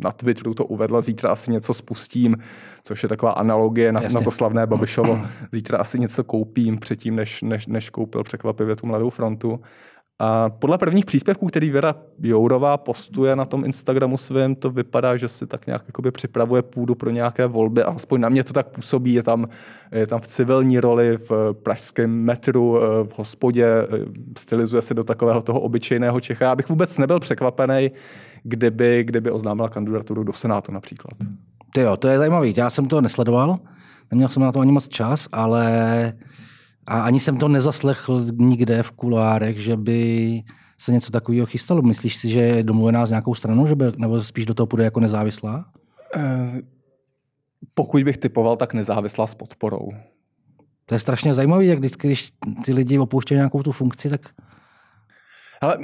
na 0.00 0.12
Twitteru 0.12 0.54
to 0.54 0.64
uvedla, 0.64 1.00
zítra 1.00 1.30
asi 1.30 1.50
něco 1.50 1.74
spustím, 1.74 2.36
což 2.82 3.02
je 3.02 3.08
taková 3.08 3.32
analogie 3.32 3.92
na, 3.92 4.00
na 4.00 4.20
to 4.20 4.30
slavné 4.30 4.66
Babišovo, 4.66 5.20
zítra 5.52 5.78
asi 5.78 6.00
něco 6.00 6.24
koupím 6.24 6.78
předtím, 6.78 7.16
než, 7.16 7.42
než, 7.42 7.66
než 7.66 7.90
koupil 7.90 8.24
překvapivě 8.24 8.76
tu 8.76 8.86
Mladou 8.86 9.10
frontu. 9.10 9.60
A 10.22 10.50
podle 10.50 10.78
prvních 10.78 11.04
příspěvků, 11.04 11.46
který 11.46 11.70
Věra 11.70 11.94
Jourová 12.22 12.76
postuje 12.76 13.36
na 13.36 13.44
tom 13.44 13.64
Instagramu 13.64 14.16
svém, 14.16 14.54
to 14.54 14.70
vypadá, 14.70 15.16
že 15.16 15.28
si 15.28 15.46
tak 15.46 15.66
nějak 15.66 15.82
jakoby 15.86 16.10
připravuje 16.10 16.62
půdu 16.62 16.94
pro 16.94 17.10
nějaké 17.10 17.46
volby. 17.46 17.82
Alespoň 17.82 18.20
na 18.20 18.28
mě 18.28 18.44
to 18.44 18.52
tak 18.52 18.68
působí. 18.68 19.12
Je 19.12 19.22
tam, 19.22 19.48
je 19.92 20.06
tam 20.06 20.20
v 20.20 20.26
civilní 20.26 20.80
roli, 20.80 21.16
v 21.16 21.52
pražském 21.52 22.10
metru, 22.10 22.78
eh, 22.82 23.04
v 23.04 23.18
hospodě, 23.18 23.66
eh, 23.66 23.86
stylizuje 24.38 24.82
se 24.82 24.94
do 24.94 25.04
takového 25.04 25.42
toho 25.42 25.60
obyčejného 25.60 26.20
Čecha. 26.20 26.44
Já 26.44 26.56
bych 26.56 26.68
vůbec 26.68 26.98
nebyl 26.98 27.20
překvapený, 27.20 27.90
kdyby, 28.42 29.04
kdyby 29.04 29.30
oznámila 29.30 29.68
kandidaturu 29.68 30.24
do 30.24 30.32
Senátu 30.32 30.72
například. 30.72 31.12
Ty 31.72 31.80
jo, 31.80 31.96
to 31.96 32.08
je 32.08 32.18
zajímavý. 32.18 32.54
Já 32.56 32.70
jsem 32.70 32.88
to 32.88 33.00
nesledoval, 33.00 33.58
neměl 34.10 34.28
jsem 34.28 34.42
na 34.42 34.52
to 34.52 34.60
ani 34.60 34.72
moc 34.72 34.88
čas, 34.88 35.28
ale 35.32 36.12
a 36.88 37.02
ani 37.02 37.20
jsem 37.20 37.36
to 37.36 37.48
nezaslechl 37.48 38.26
nikde 38.32 38.82
v 38.82 38.90
kuloárech, 38.90 39.58
že 39.58 39.76
by 39.76 40.42
se 40.78 40.92
něco 40.92 41.10
takového 41.10 41.46
chystalo. 41.46 41.82
Myslíš 41.82 42.16
si, 42.16 42.30
že 42.30 42.40
je 42.40 42.62
domluvená 42.62 43.06
s 43.06 43.10
nějakou 43.10 43.34
stranou, 43.34 43.66
že 43.66 43.74
by, 43.74 43.84
nebo 43.98 44.20
spíš 44.20 44.46
do 44.46 44.54
toho 44.54 44.66
půjde 44.66 44.84
jako 44.84 45.00
nezávislá? 45.00 45.64
Eh, 46.16 46.62
pokud 47.74 48.04
bych 48.04 48.18
typoval, 48.18 48.56
tak 48.56 48.74
nezávislá 48.74 49.26
s 49.26 49.34
podporou. 49.34 49.88
To 50.86 50.94
je 50.94 51.00
strašně 51.00 51.34
zajímavé, 51.34 51.64
jak 51.64 51.78
když, 51.78 51.92
když 51.92 52.30
ty 52.64 52.72
lidi 52.72 52.98
opouštějí 52.98 53.36
nějakou 53.36 53.62
tu 53.62 53.72
funkci, 53.72 54.10
tak... 54.10 54.20
Ale 55.60 55.78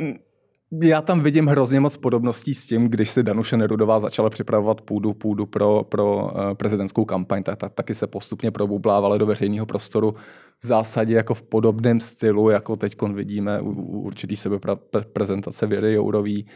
Já 0.73 1.02
tam 1.02 1.20
vidím 1.20 1.46
hrozně 1.46 1.80
moc 1.80 1.96
podobností 1.96 2.54
s 2.54 2.66
tím, 2.66 2.88
když 2.88 3.11
si 3.11 3.23
Danuše 3.23 3.56
Nerudová 3.56 4.00
začala 4.00 4.30
připravovat 4.30 4.80
půdu, 4.80 5.14
půdu 5.14 5.46
pro, 5.46 5.85
pro 5.85 6.16
uh, 6.16 6.54
prezidentskou 6.54 7.04
kampaň, 7.04 7.42
tak, 7.42 7.58
tak 7.58 7.73
taky 7.73 7.94
se 7.94 8.06
postupně 8.06 8.50
probublávaly 8.50 9.18
do 9.18 9.26
veřejného 9.26 9.66
prostoru 9.66 10.14
v 10.58 10.66
zásadě 10.66 11.14
jako 11.14 11.35
v 11.35 11.42
podobném 11.42 12.00
stylu, 12.00 12.50
jako 12.50 12.76
teď 12.76 13.02
vidíme 13.02 13.61
u, 13.61 13.70
u 13.70 14.00
určitý 14.00 14.37
sebeprezentace 14.37 15.66
Věry 15.66 15.94
Jourový. 15.94 16.46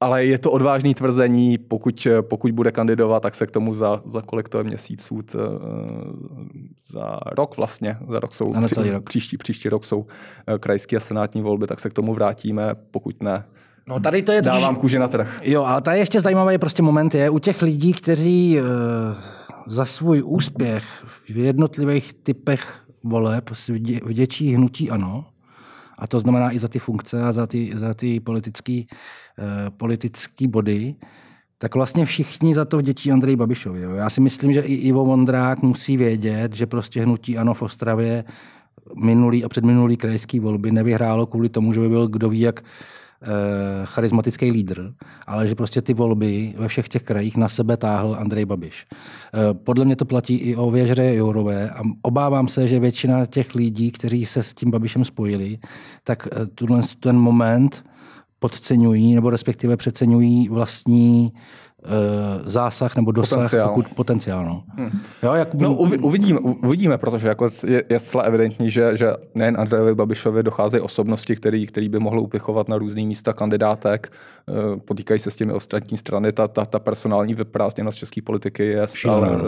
Ale 0.00 0.24
je 0.24 0.38
to 0.38 0.50
odvážný 0.50 0.94
tvrzení, 0.94 1.58
pokud, 1.58 2.06
pokud 2.20 2.52
bude 2.52 2.72
kandidovat, 2.72 3.22
tak 3.22 3.34
se 3.34 3.46
k 3.46 3.50
tomu 3.50 3.74
za, 3.74 4.02
za 4.04 4.22
kolik 4.22 4.48
to 4.48 4.58
je 4.58 4.64
měsíců, 4.64 5.22
t, 5.22 5.38
za 6.92 7.18
rok 7.26 7.56
vlastně, 7.56 7.96
za 8.08 8.20
rok 8.20 8.34
jsou, 8.34 8.54
ano, 8.54 8.68
celý 8.68 8.90
rok. 8.90 9.04
Příští, 9.04 9.36
příští 9.36 9.68
rok 9.68 9.84
jsou 9.84 10.06
eh, 10.46 10.58
krajské 10.58 10.96
a 10.96 11.00
senátní 11.00 11.42
volby, 11.42 11.66
tak 11.66 11.80
se 11.80 11.90
k 11.90 11.92
tomu 11.92 12.14
vrátíme, 12.14 12.74
pokud 12.90 13.22
ne, 13.22 13.44
No 13.88 14.00
tady 14.00 14.22
to 14.22 14.32
je 14.32 14.42
Dávám 14.42 14.62
troši... 14.62 14.80
kůži 14.80 14.98
na 14.98 15.08
trh. 15.08 15.40
Jo, 15.44 15.64
ale 15.64 15.82
tady 15.82 15.98
ještě 15.98 16.20
zajímavý 16.20 16.58
prostě 16.58 16.82
moment 16.82 17.14
je 17.14 17.30
u 17.30 17.38
těch 17.38 17.62
lidí, 17.62 17.92
kteří 17.92 18.58
e, 18.58 18.62
za 19.66 19.84
svůj 19.84 20.22
úspěch 20.26 20.84
v 21.28 21.36
jednotlivých 21.36 22.14
typech 22.14 22.82
voleb 23.04 23.50
vděčí 24.04 24.54
hnutí 24.54 24.90
ano, 24.90 25.24
a 25.98 26.06
to 26.06 26.20
znamená 26.20 26.52
i 26.52 26.58
za 26.58 26.68
ty 26.68 26.78
funkce 26.78 27.22
a 27.22 27.32
za 27.32 27.46
ty, 27.46 27.72
za 27.74 27.94
ty 27.94 28.20
politický, 28.20 28.86
e, 29.38 29.70
politický 29.70 30.48
body, 30.48 30.94
tak 31.58 31.74
vlastně 31.74 32.04
všichni 32.04 32.54
za 32.54 32.64
to 32.64 32.78
vděčí 32.78 33.12
Andrej 33.12 33.36
Babišovi. 33.36 33.80
Jo. 33.80 33.90
Já 33.90 34.10
si 34.10 34.20
myslím, 34.20 34.52
že 34.52 34.60
i 34.60 34.74
Ivo 34.74 35.04
Vondrák 35.04 35.62
musí 35.62 35.96
vědět, 35.96 36.54
že 36.54 36.66
prostě 36.66 37.02
hnutí 37.02 37.38
ano 37.38 37.54
v 37.54 37.62
Ostravě 37.62 38.24
minulý 38.94 39.44
a 39.44 39.48
předminulý 39.48 39.96
krajský 39.96 40.40
volby 40.40 40.70
nevyhrálo 40.70 41.26
kvůli 41.26 41.48
tomu, 41.48 41.72
že 41.72 41.80
by 41.80 41.88
byl 41.88 42.08
kdo 42.08 42.28
ví 42.28 42.40
jak 42.40 42.62
Eh, 43.22 43.80
charismatický 43.84 44.50
lídr, 44.50 44.92
ale 45.26 45.48
že 45.48 45.54
prostě 45.54 45.82
ty 45.82 45.94
volby 45.94 46.54
ve 46.58 46.68
všech 46.68 46.88
těch 46.88 47.02
krajích 47.02 47.36
na 47.36 47.48
sebe 47.48 47.76
táhl 47.76 48.16
Andrej 48.18 48.44
Babiš. 48.44 48.86
Eh, 48.90 49.54
podle 49.54 49.84
mě 49.84 49.96
to 49.96 50.04
platí 50.04 50.36
i 50.36 50.56
o 50.56 50.70
Věžře 50.70 51.14
Jourové 51.14 51.70
a 51.70 51.82
obávám 52.02 52.48
se, 52.48 52.66
že 52.66 52.80
většina 52.80 53.26
těch 53.26 53.54
lidí, 53.54 53.90
kteří 53.90 54.26
se 54.26 54.42
s 54.42 54.54
tím 54.54 54.70
Babišem 54.70 55.04
spojili, 55.04 55.58
tak 56.04 56.28
eh, 56.32 56.46
ten 57.00 57.16
moment 57.16 57.84
podceňují 58.38 59.14
nebo 59.14 59.30
respektive 59.30 59.76
přeceňují 59.76 60.48
vlastní 60.48 61.32
uh, 61.86 62.48
zásah 62.48 62.96
nebo 62.96 63.12
dosah, 63.12 63.38
potenciál. 63.38 63.68
pokud 63.68 63.86
potenciál. 63.94 64.44
No. 64.44 64.64
Hmm. 64.66 65.00
Jo, 65.22 65.34
jak 65.34 65.54
no 65.54 65.74
uvidíme, 65.74 66.40
uvidíme, 66.40 66.98
protože 66.98 67.28
jako 67.28 67.48
je, 67.66 67.84
je 67.88 67.98
zcela 67.98 68.22
evidentní, 68.22 68.70
že, 68.70 68.96
že 68.96 69.12
nejen 69.34 69.60
Andrejovi 69.60 69.94
Babišovi 69.94 70.42
docházejí 70.42 70.80
osobnosti, 70.80 71.36
který, 71.36 71.66
který 71.66 71.88
by 71.88 71.98
mohly 71.98 72.20
upichovat 72.20 72.68
na 72.68 72.78
různé 72.78 73.02
místa 73.02 73.32
kandidátek, 73.32 74.12
uh, 74.46 74.80
potýkají 74.80 75.20
se 75.20 75.30
s 75.30 75.36
těmi 75.36 75.52
ostatní 75.52 75.96
strany, 75.96 76.32
ta, 76.32 76.48
ta, 76.48 76.64
ta 76.64 76.78
personální 76.78 77.34
vyprázdněnost 77.34 77.98
české 77.98 78.22
politiky 78.22 78.66
je 78.66 78.86
stále, 78.86 79.30
uh, 79.30 79.40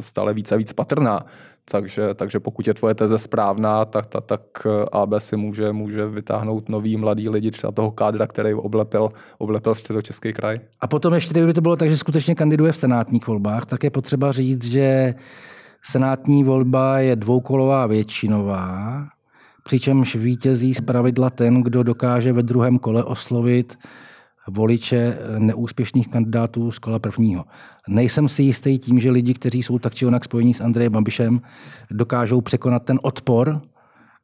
stále 0.00 0.34
více 0.34 0.54
a 0.54 0.58
víc 0.58 0.72
patrná. 0.72 1.24
Takže, 1.70 2.14
takže 2.14 2.40
pokud 2.40 2.66
je 2.66 2.74
tvoje 2.74 2.94
teze 2.94 3.18
správná, 3.18 3.84
tak, 3.84 4.06
tak, 4.06 4.24
tak 4.24 4.66
AB 4.92 5.10
si 5.18 5.36
může, 5.36 5.72
může 5.72 6.06
vytáhnout 6.06 6.68
nový 6.68 6.96
mladý 6.96 7.28
lidi, 7.28 7.50
třeba 7.50 7.72
toho 7.72 7.90
kádra, 7.90 8.26
který 8.26 8.54
oblepil, 8.54 9.08
oblepil 9.38 9.74
středočeský 9.74 10.32
kraj. 10.32 10.60
A 10.80 10.86
potom 10.86 11.14
ještě, 11.14 11.30
kdyby 11.30 11.52
to 11.52 11.60
bylo 11.60 11.76
tak, 11.76 11.90
že 11.90 11.96
skutečně 11.96 12.34
kandiduje 12.34 12.72
v 12.72 12.76
senátních 12.76 13.26
volbách, 13.26 13.66
tak 13.66 13.84
je 13.84 13.90
potřeba 13.90 14.32
říct, 14.32 14.64
že 14.64 15.14
senátní 15.82 16.44
volba 16.44 16.98
je 16.98 17.16
dvoukolová 17.16 17.86
většinová, 17.86 19.04
přičemž 19.64 20.16
vítězí 20.16 20.74
z 20.74 20.80
pravidla 20.80 21.30
ten, 21.30 21.62
kdo 21.62 21.82
dokáže 21.82 22.32
ve 22.32 22.42
druhém 22.42 22.78
kole 22.78 23.04
oslovit 23.04 23.78
voliče 24.48 25.18
neúspěšných 25.38 26.08
kandidátů 26.08 26.70
z 26.70 26.78
kola 26.78 26.98
prvního. 26.98 27.44
Nejsem 27.88 28.28
si 28.28 28.42
jistý 28.42 28.78
tím, 28.78 29.00
že 29.00 29.10
lidi, 29.10 29.34
kteří 29.34 29.62
jsou 29.62 29.78
tak 29.78 29.94
či 29.94 30.06
onak 30.06 30.24
spojení 30.24 30.54
s 30.54 30.60
Andrejem 30.60 30.92
Babišem, 30.92 31.40
dokážou 31.90 32.40
překonat 32.40 32.82
ten 32.82 32.98
odpor, 33.02 33.60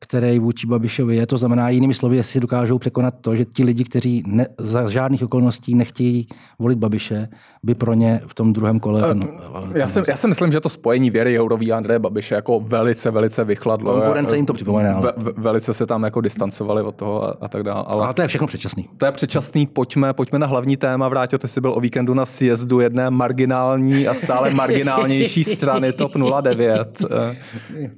který 0.03 0.39
vůči 0.39 0.67
Babišovi 0.67 1.17
je. 1.17 1.27
To 1.27 1.37
znamená, 1.37 1.69
jinými 1.69 1.95
slovy, 1.95 2.17
jestli 2.17 2.41
dokážou 2.41 2.79
překonat 2.79 3.15
to, 3.21 3.37
že 3.37 3.45
ti 3.45 3.65
lidi, 3.65 3.85
kteří 3.85 4.23
ne, 4.27 4.47
za 4.59 4.89
žádných 4.89 5.23
okolností 5.23 5.75
nechtějí 5.75 6.27
volit 6.59 6.79
Babiše, 6.79 7.29
by 7.63 7.75
pro 7.75 7.95
ně 7.95 8.21
v 8.27 8.35
tom 8.35 8.53
druhém 8.53 8.81
kole 8.81 9.03
ten, 9.03 9.21
ten 9.21 9.31
já, 9.75 9.89
si, 9.89 10.01
já 10.09 10.17
si 10.17 10.29
myslím, 10.29 10.53
že 10.53 10.61
to 10.61 10.69
spojení 10.69 11.11
Věry 11.11 11.35
Jourový 11.35 11.73
a 11.73 11.77
Andreje 11.77 11.99
Babiše 11.99 12.35
jako 12.35 12.61
velice, 12.61 13.11
velice 13.11 13.45
vychladlo. 13.45 13.93
Konkurence 13.93 14.37
jim 14.37 14.47
to 14.47 14.53
připomíná. 14.53 14.95
Ale... 14.95 15.13
Ve, 15.17 15.33
velice 15.37 15.75
se 15.75 15.87
tam 15.87 16.03
jako 16.03 16.21
distancovali 16.21 16.83
od 16.83 16.95
toho 16.95 17.25
a, 17.25 17.37
a 17.41 17.49
tak 17.49 17.63
dále. 17.63 17.85
Ale, 17.87 18.05
ale 18.05 18.15
to 18.15 18.23
je 18.23 18.29
všechno 18.29 18.47
předčasný. 18.47 18.89
To 18.99 19.07
je 19.07 19.13
předčasný. 19.13 19.67
Pojďme, 19.67 20.13
pojďme 20.13 20.39
na 20.39 20.47
hlavní 20.47 20.77
téma. 20.77 21.09
Vrátil, 21.09 21.39
ty 21.39 21.49
jsi 21.49 21.61
byl 21.61 21.73
o 21.73 21.81
víkendu 21.81 22.15
na 22.15 22.27
sjezdu 22.27 22.81
jedné 22.81 23.11
marginální 23.11 24.09
a 24.09 24.15
stále 24.15 24.51
marginálnější 24.55 25.45
strany 25.45 25.93
TOP 25.93 26.13
09. 26.43 27.05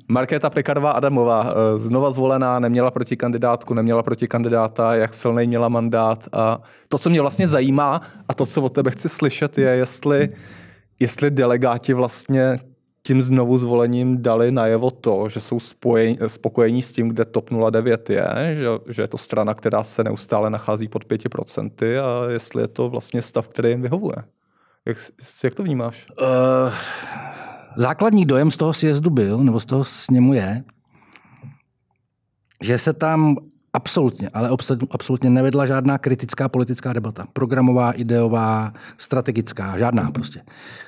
Markéta 0.09 0.51
Pekarová 0.51 0.91
Adamová 0.91 1.55
znova 1.95 2.11
zvolená, 2.11 2.59
neměla 2.59 2.91
proti 2.91 3.17
kandidátku, 3.17 3.75
neměla 3.75 4.03
proti 4.03 4.29
kandidáta, 4.29 4.95
jak 4.95 5.15
silný 5.15 5.47
měla 5.47 5.69
mandát. 5.69 6.29
A 6.33 6.61
to, 6.89 6.99
co 6.99 7.11
mě 7.11 7.21
vlastně 7.21 7.49
zajímá 7.49 8.03
a 8.29 8.35
to, 8.35 8.47
co 8.47 8.63
od 8.63 8.73
tebe 8.73 8.91
chci 8.91 9.09
slyšet, 9.09 9.59
je, 9.59 9.69
jestli, 9.69 10.29
jestli 11.01 11.31
delegáti 11.31 11.95
vlastně 11.95 12.59
tím 13.03 13.23
znovu 13.23 13.59
zvolením 13.59 14.23
dali 14.23 14.51
najevo 14.51 14.91
to, 14.91 15.29
že 15.29 15.41
jsou 15.41 15.61
spojení, 15.61 16.19
spokojení 16.27 16.83
s 16.83 16.93
tím, 16.93 17.09
kde 17.09 17.25
TOP 17.25 17.51
09 17.71 18.11
je, 18.11 18.29
že, 18.53 18.67
že 18.89 19.03
je 19.03 19.09
to 19.09 19.19
strana, 19.19 19.55
která 19.55 19.85
se 19.85 20.05
neustále 20.05 20.51
nachází 20.51 20.89
pod 20.89 21.05
5% 21.05 21.71
a 22.03 22.31
jestli 22.31 22.63
je 22.63 22.69
to 22.69 22.89
vlastně 22.89 23.23
stav, 23.23 23.49
který 23.49 23.69
jim 23.69 23.83
vyhovuje. 23.83 24.17
Jak, 24.87 24.97
jak 25.45 25.55
to 25.55 25.63
vnímáš? 25.63 26.07
Uh, 26.21 26.75
základní 27.77 28.27
dojem 28.27 28.51
z 28.51 28.57
toho 28.57 28.73
sjezdu 28.73 29.11
byl, 29.11 29.39
nebo 29.39 29.61
z 29.61 29.67
toho 29.67 29.85
sněmu 29.85 30.35
je, 30.35 30.65
že 32.63 32.79
se 32.79 32.93
tam 32.93 33.37
absolutně, 33.75 34.29
ale 34.35 34.51
absolutně 34.91 35.31
nevedla 35.31 35.67
žádná 35.67 35.99
kritická 35.99 36.49
politická 36.49 36.93
debata. 36.93 37.27
Programová, 37.33 37.93
ideová, 37.93 38.73
strategická, 38.99 39.79
žádná 39.79 40.11
prostě. 40.11 40.41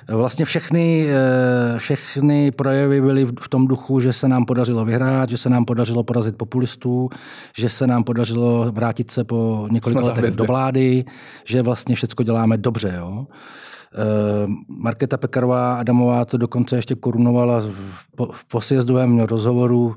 Vlastně 0.07 0.45
všechny, 0.45 1.07
eh, 1.09 1.79
všechny 1.79 2.51
projevy 2.51 3.01
byly 3.01 3.25
v 3.39 3.49
tom 3.49 3.67
duchu, 3.67 3.99
že 3.99 4.13
se 4.13 4.27
nám 4.27 4.45
podařilo 4.45 4.85
vyhrát, 4.85 5.29
že 5.29 5.37
se 5.37 5.49
nám 5.49 5.65
podařilo 5.65 6.03
porazit 6.03 6.37
populistů, 6.37 7.09
že 7.57 7.69
se 7.69 7.87
nám 7.87 8.03
podařilo 8.03 8.71
vrátit 8.71 9.11
se 9.11 9.23
po 9.23 9.67
několika 9.71 10.07
letech 10.07 10.35
do 10.35 10.43
vlády, 10.43 11.05
že 11.45 11.61
vlastně 11.61 11.95
všechno 11.95 12.23
děláme 12.23 12.57
dobře. 12.57 12.95
Jo? 12.97 13.27
Eh, 13.93 14.47
Markéta 14.67 15.17
Pekarová 15.17 15.75
Adamová 15.75 16.25
to 16.25 16.37
dokonce 16.37 16.75
ještě 16.75 16.95
korunovala 16.95 17.61
v 18.31 18.45
posjezdovém 18.45 19.19
rozhovoru 19.19 19.95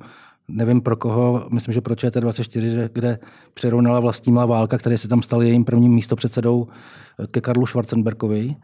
nevím 0.53 0.81
pro 0.81 0.97
koho, 0.97 1.47
myslím, 1.51 1.75
že 1.75 1.81
pro 1.81 1.95
ČT24, 1.95 2.89
kde 2.93 3.19
přerovnala 3.55 4.01
vlastnímla 4.01 4.47
válka, 4.47 4.79
který 4.79 4.99
se 4.99 5.09
tam 5.09 5.23
stal 5.23 5.43
jejím 5.43 5.65
prvním 5.65 5.93
místopředsedou 5.93 6.69
eh, 7.19 7.27
ke 7.27 7.41
Karlu 7.41 7.67
Schwarzenbergovi, 7.67 8.57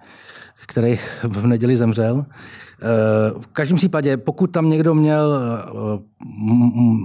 který 0.67 0.99
v 1.23 1.47
neděli 1.47 1.77
zemřel. 1.77 2.27
Eh, 2.27 2.87
v 3.41 3.47
každém 3.47 3.77
případě, 3.77 4.17
pokud 4.17 4.47
tam 4.47 4.69
někdo 4.69 4.95
měl, 4.95 5.35
eh, 5.35 5.69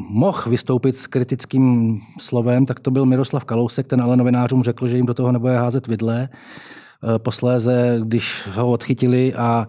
mohl 0.09 0.49
vystoupit 0.49 0.97
s 0.97 1.07
kritickým 1.07 1.99
slovem, 2.19 2.65
tak 2.65 2.79
to 2.79 2.91
byl 2.91 3.05
Miroslav 3.05 3.45
Kalousek, 3.45 3.87
ten 3.87 4.01
ale 4.01 4.17
novinářům 4.17 4.63
řekl, 4.63 4.87
že 4.87 4.97
jim 4.97 5.05
do 5.05 5.13
toho 5.13 5.31
nebude 5.31 5.57
házet 5.57 5.87
vidle. 5.87 6.29
Posléze, 7.17 7.99
když 8.03 8.47
ho 8.53 8.71
odchytili 8.71 9.33
a 9.33 9.67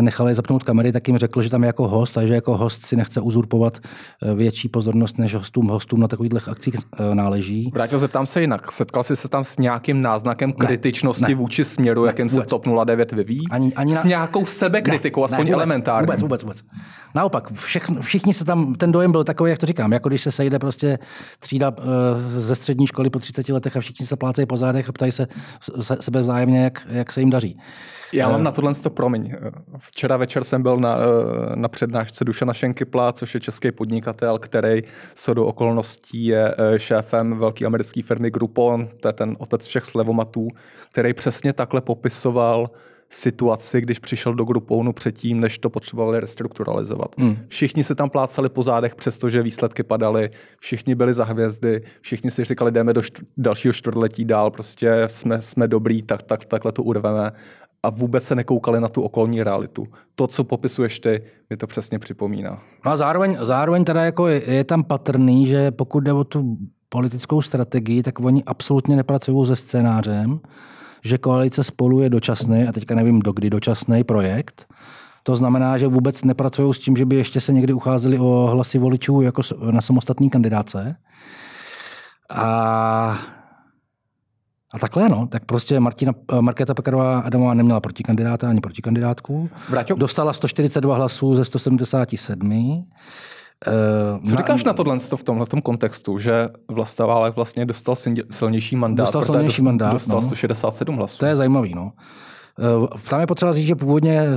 nechali 0.00 0.34
zapnout 0.34 0.64
kamery, 0.64 0.92
tak 0.92 1.08
jim 1.08 1.18
řekl, 1.18 1.42
že 1.42 1.50
tam 1.50 1.62
je 1.62 1.66
jako 1.66 1.88
host 1.88 2.18
a 2.18 2.26
že 2.26 2.34
jako 2.34 2.56
host 2.56 2.86
si 2.86 2.96
nechce 2.96 3.20
uzurpovat 3.20 3.78
eh, 4.22 4.34
větší 4.34 4.68
pozornost, 4.68 5.18
než 5.18 5.34
hostům, 5.34 5.68
hostům 5.68 6.00
na 6.00 6.08
takových 6.08 6.48
akcích 6.48 6.74
eh, 6.74 7.14
náleží. 7.14 7.70
Vrátil, 7.74 7.98
zeptám 7.98 8.26
se 8.26 8.40
jinak. 8.40 8.72
Setkal 8.72 9.02
jsi 9.02 9.16
se 9.16 9.28
tam 9.28 9.44
s 9.44 9.58
nějakým 9.58 10.02
náznakem 10.02 10.52
kritičnosti 10.52 11.22
ne, 11.22 11.28
ne, 11.28 11.34
vůči 11.34 11.64
směru, 11.64 12.02
ne, 12.02 12.08
jakým 12.08 12.28
vůbec. 12.28 12.44
se 12.44 12.48
TOP 12.48 12.66
09 12.84 13.12
vyvíjí? 13.12 13.48
Ani, 13.50 13.74
ani 13.74 13.94
na... 13.94 14.00
S 14.00 14.04
nějakou 14.04 14.46
sebekritikou, 14.46 15.20
ne, 15.20 15.24
aspoň 15.24 15.46
ne, 15.46 15.52
vůbec, 15.52 15.66
elementární? 15.66 16.06
Vůbec, 16.06 16.22
vůbec, 16.22 16.42
vůbec. 16.42 16.62
Naopak, 17.14 17.52
všechno, 17.52 18.02
všichni 18.02 18.34
se 18.34 18.44
tam, 18.44 18.74
ten 18.74 18.92
dojem 18.92 19.12
byl 19.12 19.24
takový, 19.24 19.50
jak 19.50 19.58
to 19.58 19.66
říkám, 19.66 19.92
jako 19.92 20.08
když 20.08 20.22
se 20.22 20.30
sejde 20.30 20.58
prostě 20.58 20.98
třída 21.38 21.68
uh, 21.70 21.84
ze 22.38 22.54
střední 22.54 22.86
školy 22.86 23.10
po 23.10 23.18
30 23.18 23.48
letech 23.48 23.76
a 23.76 23.80
všichni 23.80 24.06
se 24.06 24.16
plácejí 24.16 24.46
po 24.46 24.56
zádech 24.56 24.88
a 24.88 24.92
ptají 24.92 25.12
se 25.12 25.26
sebe 26.00 26.22
vzájemně, 26.22 26.64
jak, 26.64 26.86
jak 26.88 27.12
se 27.12 27.20
jim 27.20 27.30
daří. 27.30 27.58
Já 28.12 28.28
mám 28.28 28.42
na 28.42 28.50
tohle 28.50 28.74
to 28.74 28.90
promiň. 28.90 29.34
Včera 29.78 30.16
večer 30.16 30.44
jsem 30.44 30.62
byl 30.62 30.76
na, 30.76 30.96
eh, 30.98 31.56
na 31.56 31.68
přednášce 31.68 32.24
Dušana 32.24 32.54
Šenkypla, 32.54 33.12
což 33.12 33.34
je 33.34 33.40
český 33.40 33.72
podnikatel, 33.72 34.38
který 34.38 34.82
co 35.14 35.34
do 35.34 35.46
okolností 35.46 36.26
je 36.26 36.54
eh, 36.58 36.78
šéfem 36.78 37.38
velké 37.38 37.66
americké 37.66 38.02
firmy 38.02 38.30
Groupon, 38.30 38.88
to 39.00 39.08
je 39.08 39.12
ten 39.12 39.36
otec 39.38 39.66
všech 39.66 39.84
slevomatů, 39.84 40.48
který 40.90 41.14
přesně 41.14 41.52
takhle 41.52 41.80
popisoval 41.80 42.70
situaci, 43.14 43.80
když 43.80 43.98
přišel 43.98 44.34
do 44.34 44.44
Grupounu 44.44 44.92
předtím, 44.92 45.40
než 45.40 45.58
to 45.58 45.70
potřebovali 45.70 46.20
restrukturalizovat. 46.20 47.14
Hmm. 47.18 47.36
Všichni 47.46 47.84
se 47.84 47.94
tam 47.94 48.10
plácali 48.10 48.48
po 48.48 48.62
zádech, 48.62 48.94
přestože 48.94 49.42
výsledky 49.42 49.82
padaly, 49.82 50.30
všichni 50.58 50.94
byli 50.94 51.14
za 51.14 51.24
hvězdy, 51.24 51.82
všichni 52.00 52.30
si 52.30 52.44
říkali, 52.44 52.70
jdeme 52.70 52.92
do 52.92 53.00
štr- 53.00 53.24
dalšího 53.36 53.72
čtvrtletí 53.74 54.24
dál, 54.24 54.50
prostě 54.50 55.02
jsme, 55.06 55.42
jsme 55.42 55.68
dobrý, 55.68 56.02
tak, 56.02 56.22
tak, 56.22 56.44
takhle 56.44 56.72
to 56.72 56.82
urveme 56.82 57.32
a 57.82 57.90
vůbec 57.90 58.24
se 58.24 58.34
nekoukali 58.34 58.80
na 58.80 58.88
tu 58.88 59.02
okolní 59.02 59.42
realitu. 59.42 59.86
To, 60.14 60.26
co 60.26 60.44
popisuješ 60.44 61.00
ty, 61.00 61.22
mi 61.50 61.56
to 61.56 61.66
přesně 61.66 61.98
připomíná. 61.98 62.62
No 62.84 62.92
a 62.92 62.96
zároveň, 62.96 63.38
zároveň 63.40 63.84
teda 63.84 64.04
jako 64.04 64.28
je, 64.28 64.54
je 64.54 64.64
tam 64.64 64.84
patrný, 64.84 65.46
že 65.46 65.70
pokud 65.70 66.00
jde 66.00 66.12
o 66.12 66.24
tu 66.24 66.56
politickou 66.88 67.42
strategii, 67.42 68.02
tak 68.02 68.20
oni 68.20 68.44
absolutně 68.44 68.96
nepracují 68.96 69.46
se 69.46 69.56
scénářem, 69.56 70.40
že 71.04 71.18
koalice 71.18 71.64
spolu 71.64 72.00
je 72.00 72.10
dočasný, 72.10 72.68
a 72.68 72.72
teďka 72.72 72.94
nevím, 72.94 73.20
dokdy 73.20 73.50
dočasný 73.50 74.04
projekt. 74.04 74.66
To 75.22 75.36
znamená, 75.36 75.78
že 75.78 75.86
vůbec 75.86 76.24
nepracují 76.24 76.74
s 76.74 76.78
tím, 76.78 76.96
že 76.96 77.06
by 77.06 77.16
ještě 77.16 77.40
se 77.40 77.52
někdy 77.52 77.72
ucházeli 77.72 78.18
o 78.18 78.48
hlasy 78.52 78.78
voličů 78.78 79.20
jako 79.20 79.42
na 79.70 79.80
samostatný 79.80 80.30
kandidáce. 80.30 80.96
A 82.30 83.18
a 84.74 84.78
takhle, 84.78 85.08
no, 85.08 85.26
tak 85.26 85.44
prostě 85.44 85.80
Martina, 85.80 86.12
Markéta 86.40 86.74
Pekarová 86.74 87.20
Adamová 87.20 87.54
neměla 87.54 87.80
protikandidáta 87.80 88.48
ani 88.48 88.60
protikandidátku. 88.60 89.50
Vraťo? 89.68 89.94
Dostala 89.94 90.32
142 90.32 90.96
hlasů 90.96 91.34
ze 91.34 91.44
177. 91.44 92.84
Uh, 93.66 94.30
Co 94.30 94.36
říkáš 94.36 94.64
na 94.64 94.72
tohle 94.72 94.98
v 94.98 95.24
tomhle 95.24 95.46
kontextu, 95.62 96.18
že 96.18 96.48
Vlastaválek 96.70 97.36
vlastně 97.36 97.66
dostal 97.66 97.96
silnější 98.30 98.76
mandát, 98.76 99.04
dostal 99.04 99.24
silnější 99.24 99.62
mandát, 99.62 99.92
dostal 99.92 100.20
no. 100.20 100.26
167 100.26 100.96
hlasů. 100.96 101.18
To 101.18 101.26
je 101.26 101.36
zajímavý. 101.36 101.74
No. 101.74 101.92
Uh, 102.80 102.86
tam 103.08 103.20
je 103.20 103.26
potřeba 103.26 103.52
říct, 103.52 103.66
že 103.66 103.74
původně 103.74 104.28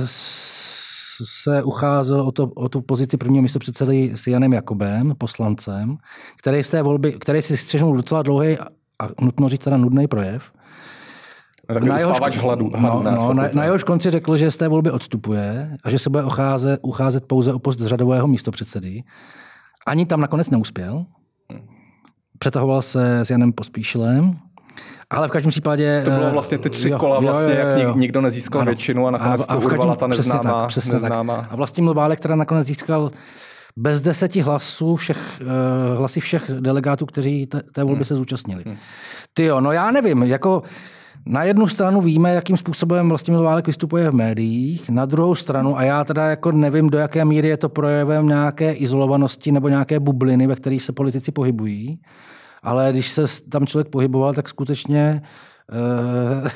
se 1.24 1.62
ucházel 1.62 2.20
o, 2.20 2.32
to, 2.32 2.44
o 2.54 2.68
tu 2.68 2.80
pozici 2.80 3.16
prvního 3.16 3.42
místo 3.42 3.58
předsedy 3.58 4.12
s 4.14 4.26
Janem 4.26 4.52
Jakobem, 4.52 5.14
poslancem, 5.18 5.96
který 6.38 6.62
z 6.62 6.68
té 6.68 6.82
volby, 6.82 7.12
který 7.12 7.42
si 7.42 7.56
střehnul 7.56 7.96
docela 7.96 8.22
dlouhý 8.22 8.58
a 8.98 9.08
nutno 9.20 9.48
říct 9.48 9.64
teda 9.64 9.76
nudný 9.76 10.08
projev. 10.08 10.52
Na 11.80 11.98
jehož, 11.98 12.38
hladu, 12.38 12.70
no, 12.78 13.02
no, 13.04 13.34
na, 13.34 13.48
na 13.54 13.64
jehož 13.64 13.84
konci 13.84 14.10
řekl, 14.10 14.36
že 14.36 14.50
z 14.50 14.56
té 14.56 14.68
volby 14.68 14.90
odstupuje 14.90 15.76
a 15.84 15.90
že 15.90 15.98
se 15.98 16.10
bude 16.10 16.24
ucházet, 16.24 16.80
ucházet 16.82 17.24
pouze 17.24 17.52
o 17.52 17.58
post 17.58 17.80
řadového 17.80 18.26
místopředsedy. 18.26 19.02
Ani 19.86 20.06
tam 20.06 20.20
nakonec 20.20 20.50
neuspěl. 20.50 21.06
Přetahoval 22.38 22.82
se 22.82 23.20
s 23.20 23.30
Janem 23.30 23.52
Pospíšilem, 23.52 24.38
ale 25.10 25.28
v 25.28 25.30
každém 25.30 25.50
případě... 25.50 26.02
To 26.04 26.10
bylo 26.10 26.30
vlastně 26.30 26.58
ty 26.58 26.70
tři 26.70 26.88
jo, 26.90 26.98
kola, 26.98 27.20
vlastně, 27.20 27.54
jo, 27.54 27.60
jo, 27.60 27.78
jo. 27.78 27.88
jak 27.88 27.96
nikdo 27.96 28.20
nezískal 28.20 28.60
ano. 28.60 28.68
většinu 28.68 29.06
a 29.06 29.10
nakonec 29.10 29.40
a, 29.40 29.44
a 29.52 29.60
to 29.60 29.66
urvala 29.66 29.96
ta 29.96 30.06
neznámá. 30.06 30.38
Přesně 30.38 30.52
tak, 30.52 30.68
přesně 30.68 30.92
neznámá. 30.92 31.36
Tak. 31.36 31.46
A 31.50 31.56
vlastně 31.56 31.94
Válek 31.94 32.20
teda 32.20 32.36
nakonec 32.36 32.66
získal 32.66 33.10
bez 33.76 34.02
deseti 34.02 34.40
hlasů 34.40 34.96
všech, 34.96 35.40
uh, 35.40 35.98
hlasy 35.98 36.20
všech 36.20 36.50
delegátů, 36.60 37.06
kteří 37.06 37.46
té, 37.46 37.62
té 37.72 37.84
volby 37.84 37.98
hmm. 37.98 38.04
se 38.04 38.16
zúčastnili. 38.16 38.62
Hmm. 38.66 38.76
Ty 39.34 39.44
jo, 39.44 39.60
no 39.60 39.72
já 39.72 39.90
nevím, 39.90 40.22
jako 40.22 40.62
na 41.26 41.44
jednu 41.44 41.66
stranu 41.66 42.00
víme, 42.00 42.34
jakým 42.34 42.56
způsobem 42.56 43.08
vlastně 43.08 43.36
Válek 43.36 43.66
vystupuje 43.66 44.10
v 44.10 44.14
médiích, 44.14 44.90
na 44.90 45.06
druhou 45.06 45.34
stranu, 45.34 45.78
a 45.78 45.82
já 45.82 46.04
teda 46.04 46.26
jako 46.26 46.52
nevím, 46.52 46.90
do 46.90 46.98
jaké 46.98 47.24
míry 47.24 47.48
je 47.48 47.56
to 47.56 47.68
projevem 47.68 48.28
nějaké 48.28 48.72
izolovanosti 48.72 49.52
nebo 49.52 49.68
nějaké 49.68 50.00
bubliny, 50.00 50.46
ve 50.46 50.54
kterých 50.54 50.82
se 50.82 50.92
politici 50.92 51.32
pohybují, 51.32 51.98
ale 52.62 52.88
když 52.92 53.08
se 53.10 53.24
tam 53.48 53.66
člověk 53.66 53.88
pohyboval, 53.88 54.34
tak 54.34 54.48
skutečně 54.48 55.22
Uh, 55.72 56.48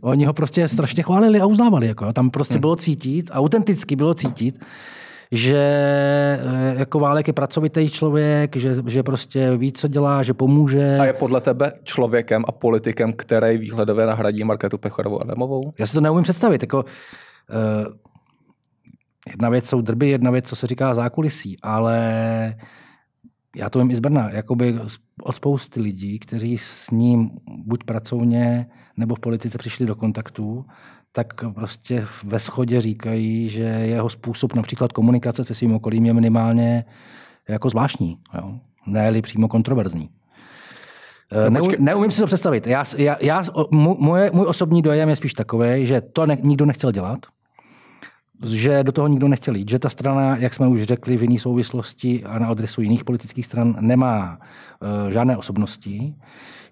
oni 0.00 0.24
ho 0.24 0.32
prostě 0.32 0.68
strašně 0.68 1.02
chválili 1.02 1.40
a 1.40 1.46
uznávali. 1.46 1.86
Jako. 1.86 2.12
Tam 2.12 2.30
prostě 2.30 2.54
hmm. 2.54 2.60
bylo 2.60 2.76
cítit, 2.76 3.30
autenticky 3.32 3.96
bylo 3.96 4.14
cítit, 4.14 4.58
že 5.32 5.56
eh, 5.56 6.74
jako 6.78 7.00
Válek 7.00 7.26
je 7.26 7.32
pracovitý 7.32 7.90
člověk, 7.90 8.56
že, 8.56 8.74
že 8.86 9.02
prostě 9.02 9.56
ví, 9.56 9.72
co 9.72 9.88
dělá, 9.88 10.22
že 10.22 10.34
pomůže. 10.34 10.98
A 11.00 11.04
je 11.04 11.12
podle 11.12 11.40
tebe 11.40 11.72
člověkem 11.82 12.44
a 12.48 12.52
politikem, 12.52 13.12
který 13.12 13.58
výhledově 13.58 14.06
nahradí 14.06 14.44
Marketu 14.44 14.78
Pechorovou 14.78 15.20
Adamovou? 15.22 15.72
Já 15.78 15.86
si 15.86 15.94
to 15.94 16.00
neumím 16.00 16.22
představit. 16.22 16.62
Jako, 16.62 16.84
uh, 16.84 17.92
jedna 19.30 19.48
věc 19.48 19.68
jsou 19.68 19.80
drby, 19.80 20.08
jedna 20.08 20.30
věc, 20.30 20.48
co 20.48 20.56
se 20.56 20.66
říká 20.66 20.94
zákulisí, 20.94 21.56
ale 21.62 22.54
já 23.56 23.70
to 23.70 23.78
vím 23.78 23.90
i 23.90 23.96
z 23.96 24.00
Brna, 24.00 24.30
jakoby 24.30 24.78
od 25.22 25.36
spousty 25.36 25.80
lidí, 25.80 26.18
kteří 26.18 26.58
s 26.58 26.90
ním 26.90 27.30
buď 27.48 27.84
pracovně 27.84 28.66
nebo 28.96 29.14
v 29.14 29.20
politice 29.20 29.58
přišli 29.58 29.86
do 29.86 29.94
kontaktu, 29.94 30.64
tak 31.12 31.26
prostě 31.54 32.06
ve 32.24 32.38
schodě 32.38 32.80
říkají, 32.80 33.48
že 33.48 33.62
jeho 33.62 34.10
způsob 34.10 34.54
například 34.54 34.92
komunikace 34.92 35.44
se 35.44 35.54
svým 35.54 35.74
okolím 35.74 36.06
je 36.06 36.12
minimálně 36.12 36.84
jako 37.48 37.70
zvláštní, 37.70 38.16
jo? 38.34 38.58
ne 38.86 39.22
přímo 39.22 39.48
kontroverzní. 39.48 40.10
No, 41.32 41.50
Neu, 41.50 41.64
neumím 41.78 42.10
si 42.10 42.20
to 42.20 42.26
představit. 42.26 42.66
Já, 42.66 42.84
já, 42.98 43.16
já, 43.20 43.42
můj, 43.70 44.30
můj 44.32 44.46
osobní 44.46 44.82
dojem 44.82 45.08
je 45.08 45.16
spíš 45.16 45.34
takový, 45.34 45.86
že 45.86 46.00
to 46.00 46.26
ne, 46.26 46.38
nikdo 46.42 46.66
nechtěl 46.66 46.92
dělat, 46.92 47.26
že 48.44 48.84
do 48.84 48.92
toho 48.92 49.08
nikdo 49.08 49.28
nechtěl 49.28 49.54
jít, 49.54 49.70
že 49.70 49.78
ta 49.78 49.88
strana, 49.88 50.36
jak 50.36 50.54
jsme 50.54 50.68
už 50.68 50.82
řekli 50.82 51.16
v 51.16 51.22
jiné 51.22 51.38
souvislosti 51.38 52.24
a 52.24 52.38
na 52.38 52.46
adresu 52.46 52.82
jiných 52.82 53.04
politických 53.04 53.46
stran, 53.46 53.76
nemá 53.80 54.38
uh, 54.38 55.10
žádné 55.10 55.36
osobnosti, 55.36 56.14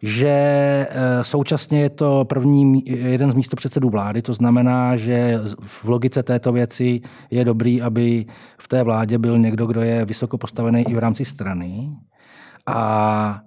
že 0.03 0.87
uh, 0.91 1.23
současně 1.23 1.81
je 1.81 1.91
to 1.91 2.25
první 2.25 2.83
jeden 2.87 3.31
z 3.31 3.35
místopředsedů 3.35 3.91
vlády, 3.91 4.23
to 4.23 4.33
znamená, 4.33 4.97
že 4.97 5.41
v 5.61 5.89
logice 5.89 6.23
této 6.23 6.53
věci 6.53 7.01
je 7.31 7.45
dobrý, 7.45 7.83
aby 7.83 8.27
v 8.59 8.69
té 8.69 8.83
vládě 8.83 9.19
byl 9.19 9.39
někdo, 9.39 9.67
kdo 9.67 9.81
je 9.81 10.05
vysoko 10.05 10.39
postavený 10.39 10.85
i 10.89 10.95
v 10.95 10.99
rámci 10.99 11.25
strany. 11.25 11.91
A, 12.67 13.41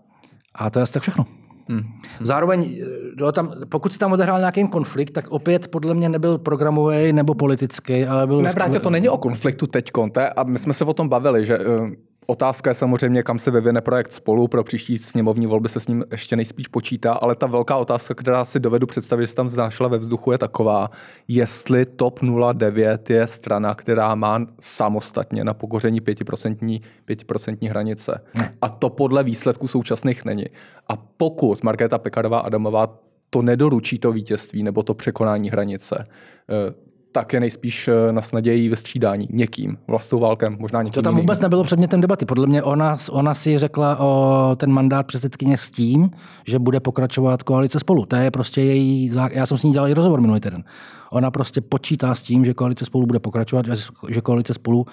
a 0.55 0.69
to 0.69 0.79
je 0.79 0.83
asi 0.83 0.93
tak 0.93 1.01
všechno. 1.01 1.25
Hmm. 1.69 1.83
Zároveň, 2.21 2.81
no, 3.19 3.31
tam, 3.31 3.53
pokud 3.69 3.93
se 3.93 3.99
tam 3.99 4.11
odehrál 4.13 4.39
nějaký 4.39 4.67
konflikt, 4.67 5.11
tak 5.11 5.27
opět 5.31 5.67
podle 5.67 5.93
mě 5.93 6.09
nebyl 6.09 6.37
programový 6.37 7.13
nebo 7.13 7.33
politický, 7.33 8.05
ale 8.05 8.27
byl... 8.27 8.41
Ne, 8.41 8.49
brátě, 8.55 8.79
to 8.79 8.89
není 8.89 9.09
o 9.09 9.17
konfliktu 9.17 9.67
teď, 9.67 9.91
a 10.35 10.43
my 10.43 10.59
jsme 10.59 10.73
se 10.73 10.85
o 10.85 10.93
tom 10.93 11.09
bavili, 11.09 11.45
že 11.45 11.59
uh 11.59 11.89
Otázka 12.25 12.69
je 12.69 12.73
samozřejmě, 12.73 13.23
kam 13.23 13.39
se 13.39 13.51
vyvine 13.51 13.81
projekt 13.81 14.13
spolu. 14.13 14.47
Pro 14.47 14.63
příští 14.63 14.97
sněmovní 14.97 15.47
volby 15.47 15.69
se 15.69 15.79
s 15.79 15.87
ním 15.87 16.03
ještě 16.11 16.35
nejspíš 16.35 16.67
počítá, 16.67 17.13
ale 17.13 17.35
ta 17.35 17.47
velká 17.47 17.77
otázka, 17.77 18.13
která 18.13 18.45
si 18.45 18.59
dovedu 18.59 18.87
představit, 18.87 19.23
že 19.23 19.27
se 19.27 19.35
tam 19.35 19.49
znášela 19.49 19.89
ve 19.89 19.97
vzduchu, 19.97 20.31
je 20.31 20.37
taková, 20.37 20.89
jestli 21.27 21.85
TOP 21.85 22.19
09 22.53 23.09
je 23.09 23.27
strana, 23.27 23.75
která 23.75 24.15
má 24.15 24.39
samostatně 24.59 25.43
na 25.43 25.53
pokoření 25.53 26.01
5%, 26.01 26.81
5% 27.07 27.69
hranice. 27.69 28.21
A 28.61 28.69
to 28.69 28.89
podle 28.89 29.23
výsledků 29.23 29.67
současných 29.67 30.25
není. 30.25 30.45
A 30.87 30.95
pokud 30.97 31.63
Markéta 31.63 31.97
Pekarová 31.97 32.39
Adamová 32.39 32.99
to 33.29 33.41
nedoručí 33.41 33.99
to 33.99 34.11
vítězství 34.11 34.63
nebo 34.63 34.83
to 34.83 34.93
překonání 34.93 35.49
hranice, 35.49 36.03
eh, 36.49 36.73
tak 37.13 37.33
je 37.33 37.39
nejspíš 37.39 37.87
eh, 37.87 38.11
na 38.11 38.21
snadějí 38.21 38.69
ve 38.69 38.75
střídání 38.75 39.27
někým, 39.31 39.77
vlastou 39.87 40.19
válkem, 40.19 40.57
možná 40.59 40.81
někým 40.81 40.93
To 40.93 41.01
tam 41.01 41.15
vůbec 41.15 41.37
jiným. 41.37 41.43
nebylo 41.45 41.63
předmětem 41.63 42.01
debaty. 42.01 42.25
Podle 42.25 42.47
mě 42.47 42.63
ona, 42.63 42.97
ona 43.11 43.33
si 43.33 43.57
řekla 43.57 43.99
o 43.99 44.55
ten 44.55 44.71
mandát 44.71 45.07
předsedkyně 45.07 45.57
s 45.57 45.71
tím, 45.71 46.09
že 46.47 46.59
bude 46.59 46.79
pokračovat 46.79 47.43
koalice 47.43 47.79
spolu. 47.79 48.05
To 48.05 48.15
je 48.15 48.31
prostě 48.31 48.61
její... 48.61 49.11
Já 49.31 49.45
jsem 49.45 49.57
s 49.57 49.63
ní 49.63 49.71
dělal 49.71 49.89
i 49.89 49.93
rozhovor 49.93 50.21
minulý 50.21 50.39
týden. 50.39 50.63
Ona 51.11 51.31
prostě 51.31 51.61
počítá 51.61 52.15
s 52.15 52.23
tím, 52.23 52.45
že 52.45 52.53
koalice 52.53 52.85
spolu 52.85 53.05
bude 53.05 53.19
pokračovat, 53.19 53.65
že 54.09 54.21
koalice 54.21 54.53
spolu 54.53 54.85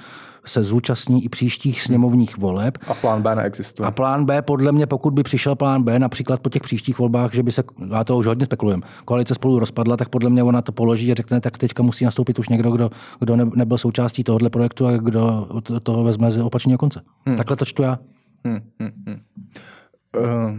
se 0.44 0.62
zúčastní 0.62 1.24
i 1.24 1.28
příštích 1.28 1.82
sněmovních 1.82 2.38
voleb. 2.38 2.78
A 2.88 2.94
plán 2.94 3.22
B 3.22 3.34
neexistuje. 3.34 3.86
A 3.86 3.90
plán 3.90 4.24
B, 4.24 4.42
podle 4.42 4.72
mě, 4.72 4.86
pokud 4.86 5.14
by 5.14 5.22
přišel 5.22 5.56
plán 5.56 5.82
B, 5.82 5.98
například 5.98 6.40
po 6.40 6.50
těch 6.50 6.62
příštích 6.62 6.98
volbách, 6.98 7.34
že 7.34 7.42
by 7.42 7.52
se, 7.52 7.62
já 7.90 8.04
to 8.04 8.16
už 8.16 8.26
hodně 8.26 8.44
spekulujem, 8.44 8.82
koalice 9.04 9.34
spolu 9.34 9.58
rozpadla, 9.58 9.96
tak 9.96 10.08
podle 10.08 10.30
mě 10.30 10.42
ona 10.42 10.62
to 10.62 10.72
položí 10.72 11.12
a 11.12 11.14
řekne, 11.14 11.40
tak 11.40 11.58
teďka 11.58 11.82
musí 11.82 12.04
nastoupit 12.04 12.38
už 12.38 12.48
někdo, 12.48 12.70
kdo, 12.70 12.90
kdo 13.18 13.36
nebyl 13.36 13.78
součástí 13.78 14.24
tohohle 14.24 14.50
projektu 14.50 14.86
a 14.86 14.92
kdo 14.92 15.46
to 15.82 16.04
vezme 16.04 16.30
z 16.30 16.38
opačného 16.38 16.78
konce. 16.78 17.02
Hmm. 17.26 17.36
Takhle 17.36 17.56
to 17.56 17.64
čtu 17.64 17.82
já. 17.82 17.98
Hmm, 18.44 18.60
hmm, 18.80 18.90
hmm. 19.06 19.20
Uh, 20.16 20.58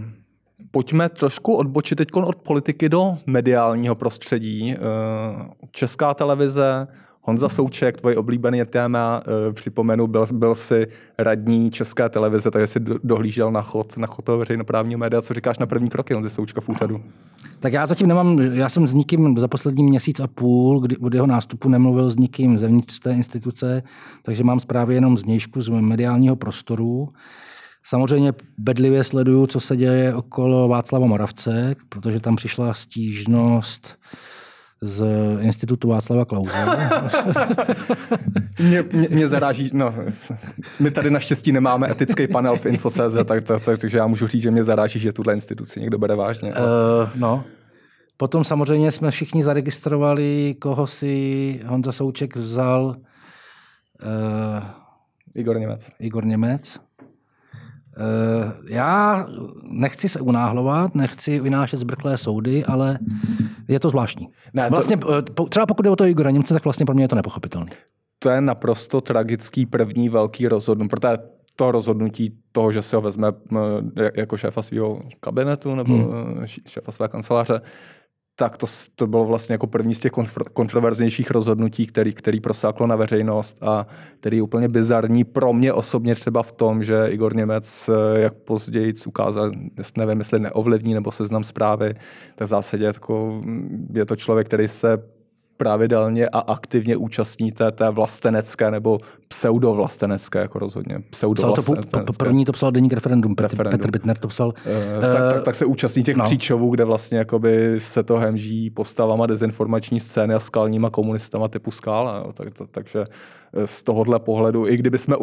pojďme 0.72 1.10
trošku 1.10 1.56
odbočit 1.56 1.98
teď 1.98 2.08
od 2.14 2.36
politiky 2.36 2.90
do 2.90 3.18
mediálního 3.26 3.96
prostředí. 3.96 4.76
Uh, 4.76 5.42
Česká 5.72 6.14
televize, 6.14 6.88
Honza 7.24 7.50
Souček, 7.50 7.98
tvoje 7.98 8.18
oblíbené 8.18 8.66
téma, 8.66 9.22
uh, 9.28 9.54
připomenu, 9.54 10.08
byl, 10.08 10.26
byl 10.34 10.56
si 10.56 10.88
radní 11.18 11.72
České 11.72 12.10
televize, 12.10 12.52
takže 12.52 12.68
si 12.68 12.80
dohlížel 13.04 13.52
na 13.52 13.62
chod, 13.62 13.98
na 13.98 14.08
chod 14.08 14.26
toho 14.26 14.38
veřejnoprávního 14.38 14.98
média. 14.98 15.22
Co 15.22 15.34
říkáš 15.34 15.60
na 15.60 15.66
první 15.66 15.90
kroky 15.90 16.14
Honza 16.14 16.30
Součka 16.30 16.62
v 16.62 16.70
úřadu? 16.70 17.02
Tak 17.60 17.74
já 17.74 17.86
zatím 17.86 18.08
nemám, 18.08 18.40
já 18.40 18.70
jsem 18.70 18.88
s 18.88 18.94
nikým 18.94 19.38
za 19.38 19.48
poslední 19.48 19.84
měsíc 19.84 20.20
a 20.20 20.28
půl, 20.28 20.80
kdy 20.80 20.98
od 20.98 21.14
jeho 21.14 21.28
nástupu 21.28 21.70
nemluvil 21.70 22.10
s 22.10 22.16
nikým 22.16 22.58
zevnitř 22.58 23.00
té 23.00 23.14
instituce, 23.14 23.84
takže 24.24 24.44
mám 24.44 24.60
zprávy 24.60 24.96
jenom 24.96 25.18
z 25.18 25.24
vnějšku, 25.24 25.62
z 25.62 25.70
mediálního 25.70 26.36
prostoru. 26.36 27.10
Samozřejmě 27.84 28.34
bedlivě 28.58 29.04
sleduju, 29.04 29.48
co 29.48 29.60
se 29.60 29.78
děje 29.78 30.16
okolo 30.16 30.68
Václava 30.68 31.08
Moravce, 31.08 31.76
protože 31.90 32.20
tam 32.20 32.36
přišla 32.36 32.74
stížnost 32.74 33.98
z 34.84 35.06
Institutu 35.40 35.90
Václava 35.90 36.26
Klauze. 36.26 36.52
mě, 38.60 38.84
mě, 38.92 39.08
mě 39.12 39.28
zaráží, 39.28 39.70
no, 39.74 39.96
my 40.80 40.92
tady 40.92 41.10
naštěstí 41.10 41.52
nemáme 41.52 41.92
etický 41.92 42.28
panel 42.28 42.56
v 42.56 42.66
Infoceze, 42.66 43.24
tak, 43.24 43.44
tak, 43.44 43.66
tak, 43.66 43.80
takže 43.80 43.98
já 43.98 44.08
můžu 44.08 44.28
říct, 44.28 44.42
že 44.42 44.52
mě 44.52 44.64
zaráží, 44.64 45.00
že 45.00 45.14
tuhle 45.14 45.34
instituci 45.34 45.80
někdo 45.80 45.98
bere 45.98 46.16
vážně. 46.16 46.54
Uh, 46.54 47.10
no. 47.16 47.44
Potom 48.18 48.44
samozřejmě 48.44 48.92
jsme 48.92 49.12
všichni 49.12 49.44
zaregistrovali, 49.44 50.56
koho 50.60 50.88
si 50.88 51.60
Honza 51.66 51.92
Souček 51.92 52.36
vzal. 52.36 52.86
Uh, 52.86 52.96
Igor 55.36 55.60
Němec. 55.60 55.92
Igor 56.00 56.26
Němec. 56.26 56.80
Uh, 58.02 58.52
já 58.68 59.26
nechci 59.64 60.10
se 60.10 60.20
unáhlovat, 60.20 60.96
nechci 60.96 61.40
vynášet 61.40 61.78
zbrklé 61.78 62.18
soudy, 62.18 62.66
ale 62.66 63.00
je 63.68 63.80
to 63.80 63.90
zvláštní. 63.90 64.30
Ne, 64.54 64.64
to... 64.64 64.70
Vlastně, 64.70 64.98
třeba 65.50 65.66
pokud 65.66 65.86
je 65.86 65.92
o 65.92 65.96
to 65.96 66.06
Igora 66.06 66.32
Němce, 66.32 66.54
tak 66.54 66.64
vlastně 66.64 66.86
pro 66.86 66.96
mě 66.96 67.04
je 67.04 67.08
to 67.08 67.16
nepochopitelné. 67.16 67.72
To 68.20 68.30
je 68.30 68.42
naprosto 68.42 69.02
tragický 69.02 69.66
první 69.66 70.10
velký 70.10 70.48
rozhodnutí, 70.48 70.90
protože 70.90 71.18
to 71.56 71.72
rozhodnutí 71.72 72.38
toho, 72.52 72.72
že 72.72 72.82
si 72.82 72.96
ho 72.96 73.02
vezme 73.02 73.28
jako 74.16 74.38
šéfa 74.38 74.62
svého 74.62 75.02
kabinetu 75.20 75.76
nebo 75.76 75.94
hmm. 75.94 76.46
šéfa 76.68 76.92
své 76.92 77.08
kanceláře, 77.08 77.62
tak 78.42 78.58
to, 78.58 78.66
to 78.96 79.08
bylo 79.08 79.26
vlastně 79.26 79.54
jako 79.54 79.68
první 79.68 79.96
z 79.96 80.00
těch 80.00 80.12
kontroverznějších 80.54 81.32
rozhodnutí, 81.32 81.86
který, 81.88 82.14
který 82.14 82.40
prosáklo 82.40 82.88
na 82.88 82.96
veřejnost 82.96 83.58
a 83.62 83.88
který 84.20 84.38
je 84.38 84.44
úplně 84.44 84.68
bizarní 84.68 85.24
pro 85.24 85.54
mě 85.54 85.74
osobně 85.74 86.16
třeba 86.16 86.44
v 86.44 86.52
tom, 86.52 86.84
že 86.84 87.08
Igor 87.10 87.36
Němec, 87.36 87.90
jak 88.16 88.34
později 88.34 88.94
ukázal, 89.08 89.52
nevím, 89.98 90.20
jestli 90.20 90.40
neovlivní 90.40 90.94
nebo 90.94 91.12
seznam 91.12 91.44
zprávy, 91.44 91.94
tak 92.36 92.46
v 92.46 92.50
zásadě 92.50 92.86
jako 92.86 93.42
je 93.94 94.06
to 94.06 94.16
člověk, 94.16 94.48
který 94.48 94.68
se 94.68 95.04
pravidelně 95.62 96.30
a 96.30 96.40
aktivně 96.40 96.98
účastní 96.98 97.52
té, 97.52 97.72
vlastenecké 97.92 98.72
nebo 98.72 99.00
pseudovlastenecké, 99.28 100.40
jako 100.40 100.60
rozhodně. 100.60 101.00
Pseudo 101.10 101.54
to, 101.54 101.62
po, 102.06 102.14
první 102.20 102.46
to 102.46 102.52
psal 102.52 102.72
deník 102.72 102.94
referendum, 102.94 103.36
Petr, 103.36 103.50
referendum. 103.50 103.80
Petr 103.80 103.92
Bittner 103.92 104.18
to 104.18 104.28
psal. 104.28 104.48
Uh, 104.48 105.02
tak, 105.02 105.34
tak, 105.34 105.44
tak, 105.44 105.56
se 105.56 105.66
účastní 105.66 106.04
těch 106.04 106.16
no. 106.16 106.24
příčovů, 106.24 106.70
kde 106.70 106.86
vlastně 106.86 107.18
jakoby 107.18 107.80
se 107.80 108.04
to 108.04 108.18
hemží 108.18 108.70
postavama 108.70 109.26
dezinformační 109.26 110.00
scény 110.00 110.34
a 110.34 110.40
skalníma 110.40 110.90
komunistama 110.90 111.48
typu 111.48 111.72
skála. 111.72 112.24
Tak, 112.34 112.54
tak, 112.54 112.68
takže 112.72 113.04
z 113.66 113.84
tohohle 113.84 114.20
pohledu, 114.20 114.68
i 114.68 114.78
kdyby 114.78 114.98
jsme 114.98 115.16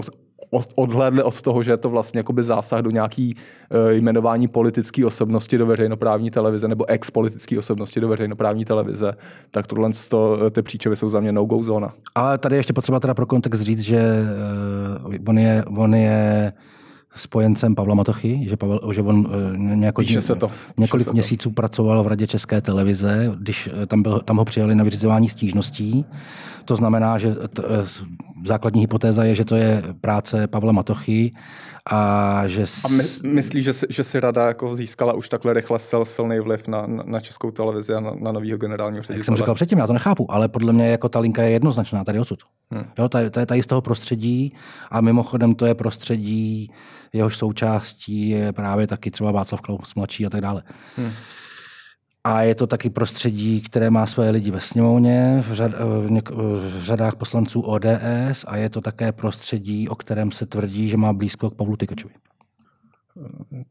odhlédli 0.75 1.23
od 1.23 1.43
toho, 1.43 1.63
že 1.63 1.71
je 1.71 1.77
to 1.77 1.91
vlastně 1.91 2.19
jakoby 2.19 2.43
zásah 2.43 2.81
do 2.81 2.91
nějaký 2.91 3.35
uh, 3.35 3.91
jmenování 3.91 4.49
politické 4.49 5.07
osobnosti 5.07 5.59
do 5.59 5.67
veřejnoprávní 5.67 6.31
televize 6.31 6.69
nebo 6.69 6.91
ex-politické 6.91 7.59
osobnosti 7.59 8.01
do 8.01 8.09
veřejnoprávní 8.09 8.65
televize, 8.65 9.13
tak 9.51 9.67
tohle 9.67 9.91
to, 10.09 10.51
ty 10.51 10.63
příčovy 10.63 10.97
jsou 10.97 11.09
za 11.09 11.21
mě 11.21 11.33
no-go 11.33 11.63
zóna. 11.63 11.95
Ale 12.15 12.39
tady 12.39 12.57
ještě 12.57 12.73
potřeba 12.73 13.01
teda 13.01 13.15
pro 13.15 13.27
kontext 13.27 13.63
říct, 13.63 13.81
že 13.81 14.13
on 15.27 15.39
je, 15.39 15.65
on 15.77 15.95
je 15.95 16.53
spojencem 17.15 17.75
Pavla 17.75 17.95
Matochy, 17.95 18.49
že, 18.49 18.57
Pavel, 18.57 18.81
že 18.93 19.03
on 19.03 19.19
uh, 19.19 19.57
několik, 19.57 20.23
se 20.23 20.35
to. 20.35 20.51
několik 20.77 21.05
se 21.05 21.13
měsíců 21.13 21.49
to. 21.49 21.55
pracoval 21.55 22.05
v 22.05 22.07
Radě 22.07 22.27
České 22.27 22.61
televize, 22.61 23.33
když 23.39 23.69
tam, 23.87 24.03
byl, 24.03 24.21
tam 24.21 24.37
ho 24.37 24.45
přijali 24.45 24.75
na 24.75 24.85
vyřizování 24.85 25.29
stížností. 25.29 26.05
To 26.65 26.77
znamená, 26.77 27.19
že 27.19 27.35
t, 27.35 27.63
základní 28.47 28.81
hypotéza 28.81 29.25
je, 29.25 29.35
že 29.35 29.45
to 29.45 29.57
je 29.57 29.83
práce 30.01 30.47
Pavla 30.47 30.73
Matochy 30.73 31.33
a 31.91 32.43
že... 32.47 32.67
S... 32.67 32.85
A 32.85 32.89
my, 32.89 33.33
myslíš, 33.35 33.65
že, 33.65 33.73
si, 33.73 33.87
že 33.91 34.05
si 34.05 34.21
rada 34.21 34.47
jako 34.47 34.77
získala 34.77 35.13
už 35.13 35.29
takhle 35.29 35.53
rychle 35.53 35.79
sil, 35.89 36.03
silný 36.05 36.41
vliv 36.41 36.69
na, 36.69 36.87
na 36.87 37.21
českou 37.21 37.51
televizi 37.51 37.95
a 37.95 38.01
na, 38.01 38.13
na 38.15 38.33
nového 38.33 38.59
generálního 38.59 39.03
ředitele? 39.03 39.19
Jak 39.19 39.25
jsem 39.25 39.37
říkal 39.37 39.55
předtím, 39.55 39.79
já 39.79 39.87
to 39.87 39.93
nechápu, 39.93 40.33
ale 40.33 40.49
podle 40.49 40.73
mě 40.73 40.89
jako 40.89 41.09
ta 41.09 41.19
linka 41.19 41.43
je 41.43 41.51
jednoznačná 41.51 42.05
tady 42.05 42.21
odsud. 42.21 42.39
Hmm. 42.71 42.85
Jo, 42.99 43.09
to, 43.09 43.19
je, 43.19 43.31
to 43.31 43.41
je 43.41 43.47
tady 43.47 43.63
z 43.63 43.67
toho 43.67 43.81
prostředí 43.81 44.53
a 44.91 45.01
mimochodem 45.01 45.55
to 45.55 45.67
je 45.67 45.75
prostředí, 45.75 46.71
jehož 47.13 47.37
součástí 47.37 48.29
je 48.29 48.53
právě 48.53 48.87
taky 48.87 49.11
třeba 49.11 49.33
Václav 49.33 49.61
Klaus 49.61 49.95
mladší 49.95 50.27
a 50.27 50.31
tak 50.31 50.41
dále. 50.41 50.63
Hmm. 50.97 51.11
A 52.29 52.43
je 52.43 52.55
to 52.55 52.67
taky 52.67 52.91
prostředí, 52.91 53.61
které 53.61 53.91
má 53.91 54.07
své 54.07 54.31
lidi 54.31 54.51
ve 54.51 54.61
sněmovně, 54.61 55.45
v, 55.49 55.53
řad, 55.53 55.73
v 56.31 56.83
řadách 56.83 57.17
poslanců 57.17 57.61
ODS 57.61 58.45
a 58.47 58.57
je 58.57 58.71
to 58.71 58.81
také 58.81 59.13
prostředí, 59.13 59.89
o 59.89 59.95
kterém 59.95 60.33
se 60.33 60.47
tvrdí, 60.47 60.89
že 60.89 60.97
má 60.97 61.13
blízko 61.13 61.51
k 61.51 61.55
Pavlu 61.55 61.77
Tykačovi. 61.77 62.15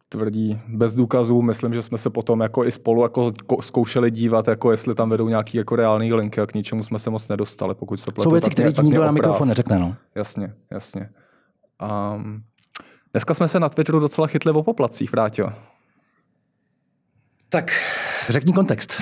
Tvrdí 0.10 0.60
bez 0.68 0.96
důkazů. 0.96 1.42
Myslím, 1.42 1.74
že 1.74 1.82
jsme 1.82 1.98
se 1.98 2.10
potom 2.10 2.40
jako 2.40 2.66
i 2.66 2.72
spolu 2.72 3.04
jako 3.04 3.32
zkoušeli 3.62 4.12
dívat, 4.12 4.48
jako 4.48 4.72
jestli 4.72 4.96
tam 4.96 5.10
vedou 5.10 5.30
nějaký 5.30 5.58
jako 5.58 5.76
reální 5.76 6.14
linky 6.14 6.42
a 6.42 6.46
k 6.46 6.54
ničemu 6.54 6.84
jsme 6.84 7.00
se 7.00 7.10
moc 7.10 7.28
nedostali, 7.28 7.76
pokud 7.76 7.98
se 7.98 8.12
pletu. 8.12 8.24
Jsou 8.24 8.32
věci, 8.32 8.50
které 8.50 8.74
ti 8.74 8.82
nikdo 8.82 9.04
na 9.04 9.12
mikrofon 9.12 9.48
neřekne. 9.48 9.80
No. 9.80 9.96
Jasně, 10.16 10.54
jasně. 10.72 11.10
Um, 12.16 12.44
dneska 13.14 13.34
jsme 13.34 13.48
se 13.48 13.60
na 13.60 13.70
Twitteru 13.70 14.00
docela 14.00 14.28
chytli 14.28 14.52
o 14.52 14.64
poplacích, 14.64 15.12
vrátil. 15.12 15.54
Tak 17.50 17.72
řekni 18.30 18.54
kontext. 18.54 19.02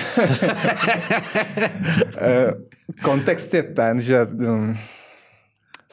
Eh, 2.18 2.52
kontext 3.02 3.54
je 3.54 3.62
ten, 3.62 4.00
že 4.00 4.26
um, 4.26 4.76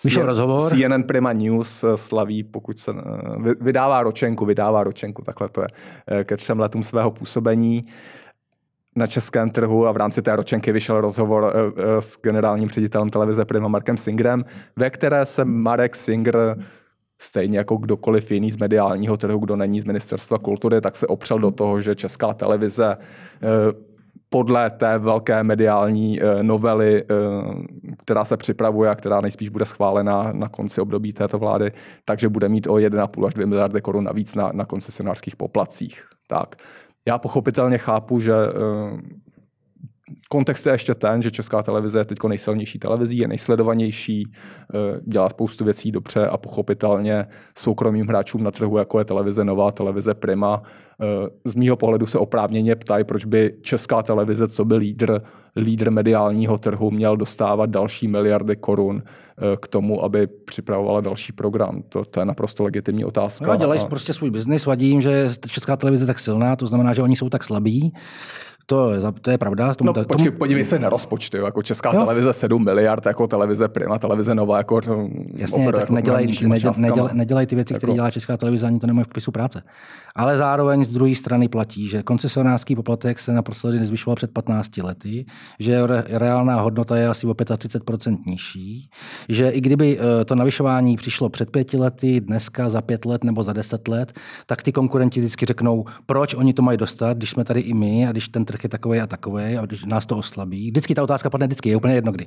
Vyšel 0.04 0.26
rozhovor. 0.26 0.70
CNN 0.70 1.04
Prima 1.04 1.34
News 1.34 1.84
eh, 1.84 1.98
slaví, 1.98 2.44
pokud 2.44 2.80
se 2.80 2.92
eh, 2.92 3.54
vydává 3.62 4.04
ročenku, 4.04 4.46
vydává 4.46 4.84
ročenku, 4.84 5.22
takhle 5.22 5.50
to 5.50 5.62
je, 5.62 6.24
ke 6.24 6.38
třem 6.38 6.60
letům 6.60 6.84
svého 6.84 7.12
působení 7.12 7.82
na 8.96 9.08
českém 9.08 9.50
trhu 9.50 9.88
a 9.88 9.92
v 9.92 9.98
rámci 9.98 10.22
té 10.22 10.36
ročenky 10.36 10.72
vyšel 10.72 11.02
rozhovor 11.02 11.54
s 12.00 12.18
generálním 12.22 12.70
ředitelem 12.70 13.10
televize 13.10 13.46
Prima 13.46 13.68
Markem 13.68 13.98
Singrem, 13.98 14.46
ve 14.76 14.90
které 14.90 15.26
se 15.26 15.46
Marek 15.46 15.96
Singer 15.96 16.58
stejně 17.24 17.58
jako 17.58 17.78
kdokoliv 17.78 18.32
jiný 18.32 18.52
z 18.52 18.58
mediálního 18.58 19.18
trhu, 19.18 19.40
kdo 19.40 19.56
není 19.56 19.82
z 19.82 19.86
ministerstva 19.86 20.38
kultury, 20.38 20.82
tak 20.82 20.96
se 20.96 21.08
opřel 21.08 21.40
do 21.40 21.52
toho, 21.52 21.82
že 21.82 21.96
česká 21.96 22.34
televize 22.34 22.98
eh, 22.98 23.48
podle 24.30 24.70
té 24.72 24.98
velké 24.98 25.44
mediální 25.44 26.22
eh, 26.22 26.44
novely, 26.44 27.04
eh, 27.04 27.06
která 27.98 28.26
se 28.26 28.38
připravuje 28.38 28.90
a 28.90 28.96
která 28.96 29.22
nejspíš 29.22 29.50
bude 29.50 29.66
schválena 29.66 30.32
na 30.34 30.50
konci 30.50 30.82
období 30.82 31.14
této 31.14 31.40
vlády, 31.40 31.72
takže 32.06 32.30
bude 32.30 32.50
mít 32.50 32.68
o 32.68 32.74
1,5 32.74 33.28
až 33.28 33.34
2 33.34 33.46
miliardy 33.46 33.82
korun 33.82 34.04
navíc 34.04 34.36
na, 34.36 34.52
na 34.54 34.66
koncesionářských 34.66 35.36
poplacích. 35.36 36.04
Tak. 36.28 36.56
Já 37.08 37.18
pochopitelně 37.18 37.78
chápu, 37.78 38.20
že 38.20 38.34
Kontext 40.30 40.66
je 40.66 40.72
ještě 40.72 40.96
ten, 40.96 41.22
že 41.22 41.32
česká 41.32 41.64
televize 41.64 42.00
je 42.00 42.06
teď 42.06 42.18
nejsilnější 42.28 42.80
televizí, 42.80 43.18
je 43.18 43.28
nejsledovanější, 43.28 44.24
eh, 44.34 45.00
dělá 45.08 45.30
spoustu 45.30 45.66
věcí 45.66 45.92
dobře 45.92 46.28
a 46.28 46.38
pochopitelně 46.38 47.26
soukromým 47.58 48.08
hráčům 48.08 48.44
na 48.44 48.52
trhu, 48.52 48.78
jako 48.78 49.00
je 49.00 49.06
televize 49.06 49.44
Nová, 49.44 49.72
televize 49.72 50.14
Prima, 50.14 50.62
eh, 51.02 51.06
z 51.46 51.56
mýho 51.56 51.76
pohledu 51.76 52.06
se 52.06 52.18
oprávněně 52.18 52.76
ptají, 52.76 53.04
proč 53.04 53.26
by 53.26 53.56
česká 53.62 54.04
televize, 54.04 54.48
co 54.48 54.66
by 54.66 54.76
lídr, 54.76 55.22
lídr 55.56 55.92
mediálního 55.92 56.58
trhu, 56.58 56.92
měl 56.92 57.18
dostávat 57.18 57.70
další 57.70 58.08
miliardy 58.08 58.56
korun 58.56 59.04
eh, 59.06 59.58
k 59.62 59.68
tomu, 59.68 60.04
aby 60.04 60.28
připravovala 60.28 61.02
další 61.02 61.34
program. 61.34 61.84
To, 61.90 62.06
to 62.06 62.20
je 62.20 62.26
naprosto 62.26 62.64
legitimní 62.64 63.06
otázka. 63.06 63.48
No, 63.48 63.56
dělají 63.56 63.82
a... 63.82 63.86
prostě 63.86 64.14
svůj 64.14 64.30
biznis, 64.30 64.66
vadí 64.66 64.90
jim, 64.90 65.02
že 65.02 65.30
česká 65.48 65.78
televize 65.78 66.04
je 66.04 66.08
tak 66.08 66.20
silná, 66.20 66.56
to 66.56 66.68
znamená, 66.68 66.94
že 66.94 67.02
oni 67.02 67.16
jsou 67.16 67.30
tak 67.30 67.44
slabí 67.44 67.94
to, 68.66 68.92
je, 68.92 69.00
to 69.22 69.32
je 69.32 69.38
pravda. 69.38 69.74
Tomu, 69.74 69.88
no, 69.88 69.94
počkej, 69.94 70.32
tomu... 70.32 70.38
podívej 70.38 70.66
se 70.66 70.80
na 70.80 70.90
rozpočty. 70.90 71.38
Jako 71.38 71.64
Česká 71.64 71.94
jo. 71.94 72.00
televize 72.00 72.34
7 72.34 72.64
miliard, 72.64 73.06
jako 73.06 73.28
televize 73.28 73.68
Prima, 73.68 74.00
televize 74.00 74.36
Nová, 74.36 74.58
jako 74.58 74.82
Jasně, 75.34 75.66
tak 75.72 75.80
jako 75.80 75.94
nedělají, 75.94 76.28
nedělaj, 76.48 76.76
nedělaj, 76.78 77.14
nedělaj 77.14 77.46
ty 77.46 77.56
věci, 77.56 77.74
jako... 77.74 77.80
které 77.80 77.94
dělá 77.94 78.12
Česká 78.12 78.38
televize, 78.38 78.68
ani 78.68 78.80
to 78.80 78.88
nemají 78.88 79.04
v 79.04 79.08
popisu 79.08 79.32
práce. 79.32 79.64
Ale 80.16 80.38
zároveň 80.38 80.86
z 80.86 80.88
druhé 80.88 81.16
strany 81.16 81.48
platí, 81.48 81.88
že 81.88 82.04
koncesionářský 82.04 82.76
poplatek 82.76 83.20
se 83.20 83.34
naposledy 83.34 83.80
nezvyšoval 83.80 84.16
před 84.16 84.32
15 84.32 84.78
lety, 84.78 85.26
že 85.60 85.88
re, 85.88 86.04
reálná 86.08 86.62
hodnota 86.62 86.98
je 86.98 87.08
asi 87.08 87.28
o 87.28 87.34
35% 87.34 88.18
nižší, 88.28 88.90
že 89.30 89.50
i 89.50 89.62
kdyby 89.62 90.00
eh, 90.00 90.26
to 90.26 90.36
navyšování 90.36 90.98
přišlo 90.98 91.30
před 91.30 91.50
pěti 91.50 91.78
lety, 91.78 92.22
dneska 92.22 92.70
za 92.70 92.82
pět 92.82 93.06
let 93.06 93.24
nebo 93.24 93.44
za 93.44 93.54
deset 93.54 93.88
let, 93.88 94.14
tak 94.46 94.64
ty 94.64 94.72
konkurenti 94.72 95.20
vždycky 95.20 95.46
řeknou, 95.46 95.86
proč 96.06 96.34
oni 96.34 96.54
to 96.54 96.62
mají 96.62 96.78
dostat, 96.78 97.18
když 97.18 97.30
jsme 97.30 97.44
tady 97.44 97.60
i 97.60 97.74
my 97.74 98.08
a 98.08 98.12
když 98.12 98.30
ten 98.30 98.46
trh 98.54 98.64
je 98.64 98.70
takový 98.70 99.00
a 99.00 99.08
takový 99.08 99.58
a 99.58 99.66
když 99.66 99.86
nás 99.86 100.06
to 100.06 100.18
oslabí. 100.18 100.72
Vždycky 100.72 100.96
ta 100.96 101.04
otázka 101.04 101.30
padne 101.30 101.48
vždycky, 101.48 101.70
je 101.70 101.76
úplně 101.76 101.94
jedno 101.94 102.12
kdy. 102.12 102.26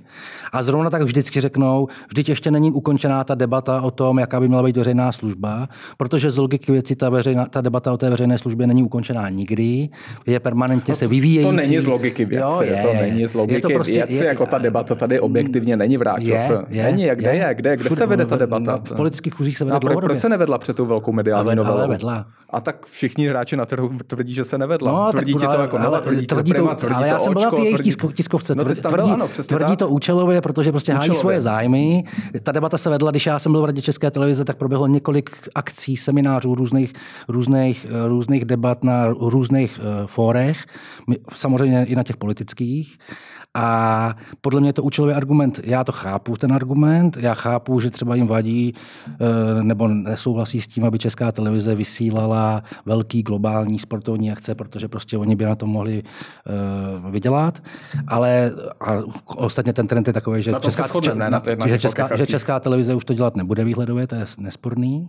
A 0.52 0.62
zrovna 0.62 0.90
tak 0.90 1.02
vždycky 1.02 1.40
řeknou, 1.40 1.88
vždyť 2.08 2.28
ještě 2.28 2.50
není 2.50 2.72
ukončená 2.72 3.24
ta 3.24 3.34
debata 3.34 3.80
o 3.80 3.90
tom, 3.90 4.18
jaká 4.18 4.40
by 4.40 4.48
měla 4.48 4.62
být 4.62 4.76
veřejná 4.76 5.12
služba, 5.12 5.68
protože 5.96 6.30
z 6.30 6.38
logiky 6.38 6.72
věci 6.72 6.96
ta, 6.96 7.10
veřejná, 7.10 7.46
ta 7.46 7.60
debata 7.60 7.92
o 7.92 7.96
té 7.96 8.10
veřejné 8.10 8.38
službě 8.38 8.66
není 8.66 8.82
ukončená 8.82 9.28
nikdy, 9.28 9.88
je 10.26 10.40
permanentně 10.40 10.92
no, 10.92 10.96
se 10.96 11.06
vyvíjející. 11.06 11.50
To 11.50 11.52
není 11.52 11.78
z 11.78 11.86
logiky 11.86 12.24
věci, 12.24 12.44
jo, 12.44 12.62
je, 12.62 12.82
to 12.82 12.92
není 12.94 13.26
z 13.26 13.34
logiky 13.34 13.56
je 13.56 13.60
to 13.60 13.68
prostě, 13.68 13.92
věci, 13.92 14.24
je, 14.24 14.24
jako 14.24 14.46
ta 14.46 14.58
debata 14.58 14.94
tady 14.94 15.20
objektivně 15.20 15.76
není 15.76 15.96
vrátit. 15.96 16.28
Je, 16.28 16.48
je, 16.68 16.82
není, 16.82 17.02
jak 17.02 17.18
kde 17.18 17.34
je, 17.34 17.44
je 17.48 17.54
kde, 17.54 17.76
kde 17.76 17.90
se 17.90 18.06
vede 18.06 18.26
ta 18.26 18.36
debata? 18.36 18.80
V 18.84 18.92
politických 18.92 19.56
se 19.56 19.64
vede 19.64 19.78
no, 19.82 20.00
Proč 20.00 20.20
se 20.20 20.28
nevedla 20.28 20.58
před 20.58 20.76
tou 20.76 20.84
velkou 20.84 21.12
mediální 21.12 21.56
novelou? 21.56 21.88
Vedla. 21.88 22.26
A 22.50 22.60
tak 22.60 22.86
všichni 22.86 23.28
hráči 23.28 23.56
na 23.56 23.66
trhu 23.66 23.90
tvrdí, 24.06 24.34
že 24.34 24.44
se 24.44 24.58
nevedla. 24.58 24.92
No, 24.92 25.12
tvrdí 25.12 25.32
tak, 25.32 25.42
ti 25.42 25.46
to 25.46 25.62
jako 25.62 25.78
ale, 25.78 25.86
ale, 25.86 26.00
tvrdí 26.22 26.52
tvrdí, 26.52 26.68
to, 26.68 26.74
tvrdí 26.74 26.94
ale 26.94 27.06
to 27.06 27.12
já 27.12 27.18
jsem 27.18 27.32
byl 27.32 27.42
na 27.42 27.50
té 27.50 27.60
jejich 27.62 27.76
tvrdí- 27.76 27.90
tisko- 27.90 28.12
tiskovce. 28.12 28.54
No, 28.54 28.64
tvrdí, 28.64 28.80
tvrdí, 28.80 29.10
ano, 29.10 29.28
přesně 29.28 29.56
tvrdí 29.56 29.70
tak. 29.70 29.78
to 29.78 29.88
účelově, 29.88 30.40
protože 30.40 30.70
prostě 30.72 30.92
hájí 30.92 31.00
Účelově. 31.00 31.20
svoje 31.20 31.40
zájmy. 31.40 32.04
Ta 32.42 32.52
debata 32.52 32.78
se 32.78 32.90
vedla, 32.90 33.10
když 33.10 33.26
já 33.26 33.38
jsem 33.38 33.52
byl 33.52 33.62
v 33.62 33.64
Radě 33.64 33.82
České 33.82 34.10
televize, 34.10 34.44
tak 34.44 34.56
proběhlo 34.56 34.86
několik 34.86 35.30
akcí, 35.54 35.96
seminářů, 35.96 36.54
různých, 36.54 36.92
různých, 37.28 37.86
eh, 38.04 38.08
různých 38.08 38.44
debat 38.44 38.84
na 38.84 39.06
různých 39.08 39.78
uh, 39.78 40.06
fórech, 40.06 40.64
samozřejmě 41.32 41.84
i 41.84 41.96
na 41.96 42.02
těch 42.02 42.16
politických. 42.16 42.98
A 43.56 44.16
podle 44.40 44.60
mě 44.60 44.68
je 44.68 44.72
to 44.72 44.82
účelový 44.82 45.14
argument. 45.14 45.60
Já 45.64 45.84
to 45.84 45.92
chápu, 45.92 46.36
ten 46.36 46.52
argument. 46.52 47.16
Já 47.20 47.34
chápu, 47.34 47.80
že 47.80 47.90
třeba 47.90 48.14
jim 48.14 48.26
vadí 48.26 48.74
eh, 49.08 49.62
nebo 49.62 49.88
nesouhlasí 49.88 50.60
s 50.60 50.66
tím, 50.66 50.84
aby 50.84 50.98
Česká 50.98 51.32
televize 51.32 51.74
vysílala 51.74 52.62
velký 52.86 53.22
globální 53.22 53.78
sportovní 53.78 54.32
akce, 54.32 54.54
protože 54.54 54.88
prostě 54.88 55.18
oni 55.18 55.36
by 55.36 55.44
na 55.44 55.54
to 55.54 55.66
mohli 55.66 56.02
eh, 56.02 57.10
vydělat. 57.10 57.62
Ale 58.08 58.52
a 58.80 58.92
ostatně 59.36 59.72
ten 59.72 59.86
trend 59.86 60.06
je 60.06 60.12
takový, 60.12 60.42
že, 60.42 60.54
se 60.68 60.82
shodneme, 60.82 61.30
ne? 61.30 61.40
Na 61.58 61.66
že, 61.66 61.78
česká, 61.78 62.16
že. 62.16 62.26
Česká 62.26 62.60
televize 62.60 62.94
už 62.94 63.04
to 63.04 63.14
dělat 63.14 63.36
nebude 63.36 63.64
výhledově, 63.64 64.06
to 64.06 64.14
je 64.14 64.24
nesporný. 64.38 65.08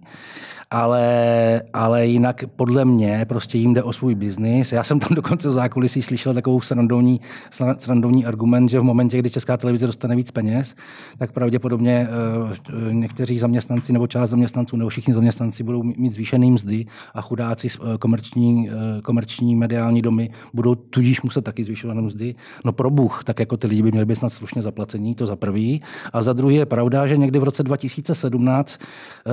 Ale, 0.72 1.62
ale 1.74 2.08
jinak 2.08 2.44
podle 2.56 2.86
mě 2.86 3.26
prostě 3.30 3.58
jim 3.58 3.74
jde 3.74 3.84
o 3.84 3.94
svůj 3.94 4.16
biznis. 4.16 4.72
Já 4.72 4.84
jsem 4.84 5.00
tam 5.00 5.16
dokonce 5.16 5.50
v 5.50 5.52
zákulisí 5.52 6.02
slyšel 6.02 6.34
takovou 6.34 6.62
srandovní, 6.62 7.22
sra- 7.52 7.76
srandovní 7.78 8.26
argument, 8.26 8.70
že 8.70 8.80
v 8.80 8.84
momentě, 8.84 9.18
kdy 9.18 9.30
Česká 9.30 9.58
televize 9.58 9.86
dostane 9.86 10.16
víc 10.16 10.32
peněz, 10.32 10.76
tak 11.18 11.32
pravděpodobně 11.32 12.08
eh, 12.10 12.94
někteří 12.94 13.40
zaměstnanci 13.40 13.94
nebo 13.94 14.08
část 14.08 14.30
zaměstnanců 14.30 14.78
nebo 14.78 14.90
všichni 14.90 15.14
zaměstnanci 15.14 15.64
budou 15.64 15.84
mít 15.84 16.14
zvýšený 16.14 16.52
mzdy 16.52 16.86
a 17.14 17.22
chudáci 17.22 17.68
eh, 17.68 17.98
komerční, 17.98 18.70
eh, 18.70 19.02
komerční 19.02 19.56
mediální 19.56 20.02
domy 20.02 20.30
budou 20.54 20.76
tudíž 20.76 21.22
muset 21.22 21.42
taky 21.42 21.64
zvyšovat 21.64 21.98
mzdy. 21.98 22.36
No 22.66 22.72
pro 22.72 22.90
Bůh, 22.90 23.24
tak 23.24 23.40
jako 23.40 23.58
ty 23.58 23.68
lidi 23.68 23.82
by 23.82 23.92
měli 23.92 24.06
být 24.06 24.16
snad 24.16 24.30
slušně 24.30 24.62
zaplacení, 24.62 25.16
to 25.16 25.28
za 25.28 25.36
prvý. 25.36 25.82
A 26.14 26.22
za 26.22 26.34
druhý 26.34 26.56
je 26.56 26.66
pravda, 26.66 27.08
že 27.08 27.18
někdy 27.18 27.40
v 27.40 27.44
roce 27.44 27.64
2017 27.64 28.78
eh, 28.78 29.32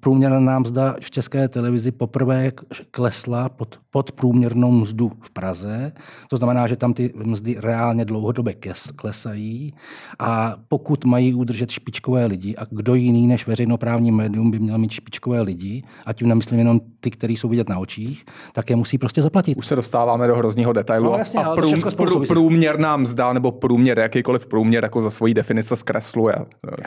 průměrná 0.00 0.60
mzda 0.74 0.96
v 1.00 1.10
české 1.10 1.48
televizi 1.48 1.92
poprvé 1.92 2.52
klesla 2.90 3.48
pod, 3.48 3.80
pod 3.94 4.12
průměrnou 4.12 4.70
mzdu 4.70 5.12
v 5.20 5.30
Praze. 5.30 5.92
To 6.28 6.36
znamená, 6.36 6.66
že 6.66 6.76
tam 6.76 6.94
ty 6.94 7.12
mzdy 7.24 7.56
reálně 7.60 8.04
dlouhodobě 8.04 8.54
klesají. 8.96 9.74
A 10.18 10.56
pokud 10.68 11.04
mají 11.04 11.34
udržet 11.34 11.70
špičkové 11.70 12.26
lidi, 12.26 12.54
a 12.56 12.62
kdo 12.70 12.94
jiný 12.94 13.26
než 13.26 13.46
veřejnoprávní 13.46 14.12
médium 14.12 14.50
by 14.50 14.58
měl 14.58 14.78
mít 14.78 14.90
špičkové 14.90 15.40
lidi, 15.42 15.82
a 16.06 16.12
tím 16.12 16.28
nemyslím 16.28 16.58
jenom 16.58 16.80
ty, 17.00 17.10
kteří 17.10 17.36
jsou 17.36 17.48
vidět 17.48 17.68
na 17.68 17.78
očích, 17.78 18.24
tak 18.52 18.70
je 18.70 18.76
musí 18.76 18.98
prostě 18.98 19.22
zaplatit. 19.22 19.58
Už 19.58 19.66
se 19.66 19.76
dostáváme 19.76 20.26
do 20.26 20.36
hrozního 20.36 20.72
detailu. 20.72 21.12
No, 21.12 21.18
jasně, 21.18 21.40
a 21.44 21.56
spolu 21.90 22.10
souvisí. 22.10 22.32
průměrná 22.34 22.96
mzda 22.96 23.32
nebo 23.32 23.52
průměr, 23.52 23.98
jakýkoliv 23.98 24.46
průměr, 24.46 24.84
jako 24.84 25.00
za 25.00 25.10
svoji 25.10 25.34
definice 25.34 25.76
zkresluje. 25.76 26.34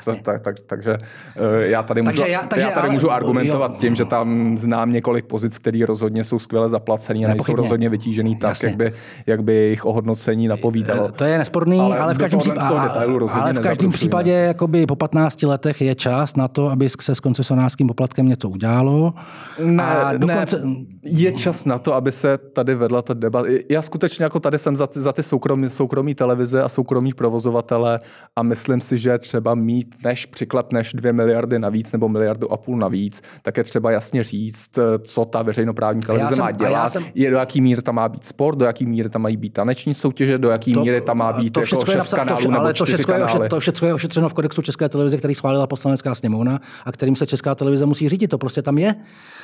Tak, 0.05 0.21
tak, 0.21 0.41
tak, 0.41 0.59
takže 0.59 0.97
eh, 1.35 1.67
já 1.67 1.83
tady 1.83 2.01
můžu, 2.01 2.17
Takže 2.17 2.31
já- 2.33 2.47
takže 2.47 2.67
já 2.67 2.73
tady 2.73 2.87
ale- 2.87 2.93
můžu 2.93 3.11
argumentovat 3.11 3.71
jo. 3.71 3.77
tím, 3.79 3.95
že 3.95 4.05
tam 4.05 4.57
znám 4.57 4.89
několik 4.89 5.25
pozic, 5.25 5.57
které 5.57 5.85
rozhodně 5.85 6.23
jsou 6.23 6.39
skvěle 6.39 6.69
zaplacený 6.97 7.25
a 7.25 7.27
nejsou 7.27 7.55
rozhodně 7.55 7.89
vytížený 7.89 8.35
tak, 8.35 8.49
Jasně. 8.49 8.67
jak 8.67 8.77
by, 8.77 8.93
jak 9.27 9.43
by 9.43 9.53
jejich 9.53 9.85
ohodnocení 9.85 10.47
napovídalo. 10.47 11.11
To 11.11 11.23
je 11.23 11.37
nesporný, 11.37 11.79
ale, 11.79 11.97
Ale 11.97 12.13
v 12.13 12.17
každém, 12.17 12.39
případě, 12.39 12.61
ale 13.33 13.53
v 13.53 13.59
každém 13.59 13.91
případě 13.91 14.31
jakoby 14.31 14.85
po 14.85 14.95
15 14.95 15.43
letech 15.43 15.81
je 15.81 15.95
čas 15.95 16.35
na 16.35 16.47
to, 16.47 16.69
aby 16.69 16.89
se 16.89 17.15
s 17.15 17.19
koncesionářským 17.19 17.87
poplatkem 17.87 18.27
něco 18.27 18.49
udělalo. 18.49 19.13
Ne, 19.63 19.83
a 19.83 20.17
dokonce, 20.17 20.61
ne, 20.63 20.75
je 21.03 21.31
čas 21.31 21.65
na 21.65 21.79
to, 21.79 21.93
aby 21.93 22.11
se 22.11 22.37
tady 22.37 22.75
vedla 22.75 23.01
ta 23.01 23.13
debata. 23.13 23.49
Já 23.69 23.81
skutečně 23.81 24.23
jako 24.23 24.39
tady 24.39 24.57
jsem 24.57 24.75
za 24.75 24.87
ty, 24.87 24.99
za 25.01 25.13
ty 25.13 25.23
soukromí, 25.23 25.69
soukromí 25.69 26.15
televize 26.15 26.63
a 26.63 26.69
soukromí 26.69 27.13
provozovatele 27.13 27.99
a 28.35 28.43
myslím 28.43 28.81
si, 28.81 28.97
že 28.97 29.17
třeba 29.17 29.55
mít, 29.55 29.95
než 30.03 30.25
přiklepneš 30.25 30.93
dvě 30.93 31.13
miliardy 31.13 31.59
navíc 31.59 31.91
nebo 31.91 32.09
miliardu 32.09 32.51
a 32.51 32.57
půl 32.57 32.77
navíc, 32.77 33.21
tak 33.41 33.57
je 33.57 33.63
třeba 33.63 33.91
jasně 33.91 34.23
říct, 34.23 34.69
co 35.03 35.25
ta 35.25 35.41
veřejnoprávní 35.41 36.01
televize 36.01 36.35
jsem- 36.35 36.43
má 36.43 36.49
a 36.79 36.86
já 36.95 37.01
jsem- 37.01 37.05
je 37.15 37.31
do 37.31 37.37
jaký 37.37 37.61
míry 37.61 37.81
tam 37.81 37.95
má 37.95 38.09
být 38.09 38.25
sport, 38.25 38.55
do 38.57 38.65
jaký 38.65 38.85
míry 38.85 39.09
tam 39.09 39.21
mají 39.21 39.37
být 39.37 39.53
taneční 39.53 39.93
soutěže, 39.93 40.37
do 40.37 40.49
jaký 40.49 40.75
míry 40.75 41.01
tam 41.01 41.17
má 41.17 41.33
být 41.33 41.49
to 41.53 41.59
jako 41.59 41.85
šest 41.85 41.95
napsa- 41.97 42.09
to 42.09 42.15
kanálů 42.15 42.39
vše- 42.39 42.47
nebo 42.47 42.59
ale 42.59 42.73
to 42.73 42.85
všecko, 42.85 43.11
je, 43.11 43.17
kanály. 43.19 43.39
oše- 43.39 43.49
to 43.49 43.59
všecko 43.59 43.85
je 43.85 43.93
ošetřeno 43.93 44.29
v 44.29 44.33
kodexu 44.33 44.61
České 44.61 44.89
televize, 44.89 45.17
který 45.17 45.35
schválila 45.35 45.67
poslanecká 45.67 46.15
sněmovna 46.15 46.59
a 46.85 46.91
kterým 46.91 47.15
se 47.15 47.25
Česká 47.27 47.55
televize 47.55 47.85
musí 47.85 48.09
řídit. 48.09 48.27
To 48.27 48.37
prostě 48.37 48.61
tam 48.61 48.77
je. 48.77 48.95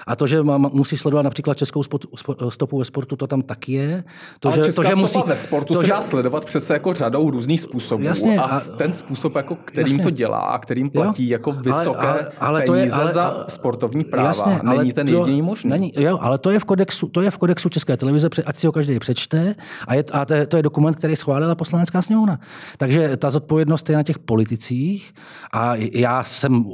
A 0.08 0.15
to, 0.15 0.27
že 0.27 0.43
má, 0.43 0.58
musí 0.58 0.97
sledovat 0.97 1.21
například 1.23 1.58
českou 1.58 1.84
spot, 1.84 2.06
spo- 2.06 2.49
stopu 2.49 2.77
ve 2.77 2.86
sportu, 2.86 3.15
to 3.15 3.27
tam 3.27 3.41
taky 3.41 3.71
je. 3.73 4.03
To, 4.39 4.47
Ale 4.49 4.58
že, 4.58 4.63
česká 4.63 4.84
to, 4.84 4.89
že 4.89 4.95
musí, 4.95 5.19
ve 5.25 5.36
sportu 5.36 5.73
to, 5.73 5.79
se 5.79 5.86
že, 5.86 5.91
dá 5.91 6.01
sledovat 6.01 6.45
přece 6.45 6.73
jako 6.73 6.93
řadou 6.93 7.29
různých 7.32 7.62
způsobů. 7.62 8.03
Jasně, 8.03 8.38
a, 8.39 8.43
a- 8.43 8.60
ten 8.60 8.93
způsob, 8.93 9.36
jako 9.36 9.56
kterým 9.65 9.88
jasně. 9.91 10.03
to 10.03 10.10
dělá 10.10 10.38
a 10.39 10.58
kterým 10.60 10.89
platí 10.89 11.29
jako 11.29 11.51
vysoké 11.51 12.08
ale, 12.08 12.27
ale 12.39 12.62
to 12.62 12.71
peníze 12.73 12.95
je, 12.95 13.01
ale, 13.01 13.12
za 13.13 13.45
sportovní 13.49 14.03
práva, 14.03 14.27
Jasně, 14.27 14.60
není 14.63 14.77
ale 14.77 14.93
ten 14.93 15.08
to, 15.08 15.13
jediný 15.13 15.41
možný. 15.41 15.69
Není, 15.69 15.93
jo, 15.95 16.17
ale 16.21 16.38
to 16.38 16.49
je, 16.49 16.60
v 16.60 16.65
kodexu, 16.65 17.08
to 17.10 17.21
je 17.21 17.32
v 17.34 17.38
kodexu 17.38 17.69
České 17.69 17.98
televize, 17.98 18.30
ať 18.46 18.56
si 18.56 18.67
ho 18.67 18.72
každý 18.72 19.00
přečte, 19.00 19.56
a, 19.88 19.93
je, 19.93 20.04
a 20.12 20.26
to, 20.26 20.34
je, 20.34 20.48
to 20.48 20.58
je 20.58 20.63
dokument, 20.63 20.93
který 20.93 21.15
schválila 21.15 21.56
poslanecká 21.56 22.02
sněmovna. 22.02 22.39
Takže 22.78 23.17
ta 23.17 23.32
zodpovědnost 23.32 23.89
je 23.89 23.96
na 23.96 24.04
těch 24.04 24.19
politicích 24.19 25.13
a 25.54 25.76
já 25.76 26.24
jsem 26.24 26.65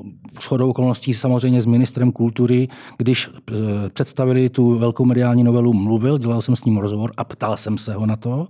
shodou 0.42 0.70
okolností 0.70 1.14
samozřejmě 1.14 1.62
s 1.62 1.66
ministrem 1.66 2.12
kultury, 2.12 2.68
když 2.98 3.30
eh, 3.30 3.54
představili 3.94 4.50
tu 4.50 4.80
velkou 4.80 5.06
mediální 5.06 5.44
novelu, 5.44 5.74
mluvil, 5.74 6.18
dělal 6.18 6.42
jsem 6.42 6.56
s 6.56 6.66
ním 6.66 6.78
rozhovor 6.78 7.12
a 7.18 7.24
ptal 7.24 7.58
jsem 7.58 7.78
se 7.78 7.94
ho 7.94 8.06
na 8.06 8.16
to. 8.16 8.48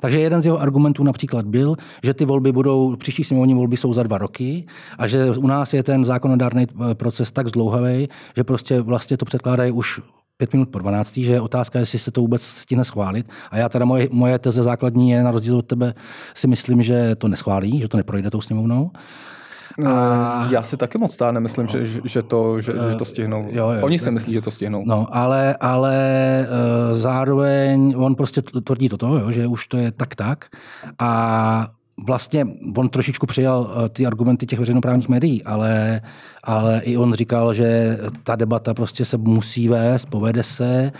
Takže 0.00 0.20
jeden 0.20 0.42
z 0.42 0.46
jeho 0.46 0.60
argumentů 0.60 1.04
například 1.04 1.46
byl, 1.46 1.76
že 2.02 2.14
ty 2.14 2.24
volby 2.24 2.52
budou, 2.52 2.96
příští 2.96 3.24
sněmovní 3.24 3.54
volby 3.54 3.76
jsou 3.76 3.92
za 3.92 4.02
dva 4.02 4.18
roky 4.18 4.66
a 4.98 5.06
že 5.06 5.30
u 5.30 5.46
nás 5.46 5.74
je 5.74 5.82
ten 5.82 6.04
zákonodárný 6.04 6.66
eh, 6.90 6.94
proces 6.94 7.30
tak 7.30 7.48
zdlouhavý, 7.48 8.08
že 8.36 8.44
prostě 8.44 8.80
vlastně 8.80 9.16
to 9.16 9.24
předkládají 9.24 9.72
už 9.72 10.00
pět 10.42 10.52
minut 10.52 10.68
po 10.68 10.78
12, 10.78 11.16
že 11.16 11.32
je 11.32 11.40
otázka, 11.40 11.78
jestli 11.78 11.98
se 11.98 12.10
to 12.10 12.20
vůbec 12.20 12.42
stihne 12.42 12.84
schválit. 12.84 13.30
A 13.50 13.58
já 13.58 13.68
teda 13.68 13.84
moje, 13.84 14.08
moje 14.10 14.38
teze 14.38 14.62
základní 14.62 15.10
je, 15.10 15.22
na 15.22 15.30
rozdíl 15.30 15.56
od 15.58 15.66
tebe, 15.66 15.94
si 16.34 16.48
myslím, 16.48 16.82
že 16.82 17.14
to 17.16 17.28
neschválí, 17.28 17.80
že 17.80 17.88
to 17.88 17.96
neprojde 17.96 18.30
tou 18.30 18.40
sněmovnou. 18.40 18.90
A... 19.86 20.48
Já 20.50 20.62
si 20.62 20.76
taky 20.76 20.98
moc 20.98 21.16
tá 21.16 21.32
nemyslím, 21.32 21.68
že, 21.68 21.84
že, 21.84 22.00
že, 22.04 22.22
to, 22.22 22.60
že, 22.60 22.72
že 22.72 22.96
to 22.96 23.04
stihnou. 23.04 23.48
jo, 23.50 23.70
jo. 23.70 23.80
Oni 23.82 23.98
si 23.98 24.10
myslí, 24.10 24.32
že 24.32 24.40
to 24.40 24.50
stihnou. 24.50 24.82
No, 24.84 25.06
ale, 25.08 25.56
ale 25.60 25.96
uh, 26.44 26.98
zároveň 26.98 27.94
on 27.96 28.14
prostě 28.14 28.42
tvrdí 28.42 28.88
toto, 28.88 29.18
jo, 29.18 29.30
že 29.30 29.46
už 29.46 29.66
to 29.66 29.76
je 29.76 29.92
tak 29.92 30.14
tak. 30.14 30.38
A 30.98 31.68
vlastně 32.04 32.46
on 32.76 32.88
trošičku 32.88 33.26
přijal 33.26 33.60
uh, 33.60 33.88
ty 33.88 34.06
argumenty 34.06 34.46
těch 34.46 34.58
veřejnoprávních 34.58 35.08
médií, 35.08 35.44
ale, 35.44 36.00
ale 36.44 36.80
i 36.84 36.96
on 36.96 37.14
říkal, 37.14 37.54
že 37.54 37.98
ta 38.24 38.36
debata 38.36 38.74
prostě 38.74 39.04
se 39.04 39.16
musí 39.16 39.68
vést, 39.68 40.04
povede 40.04 40.42
se, 40.42 40.92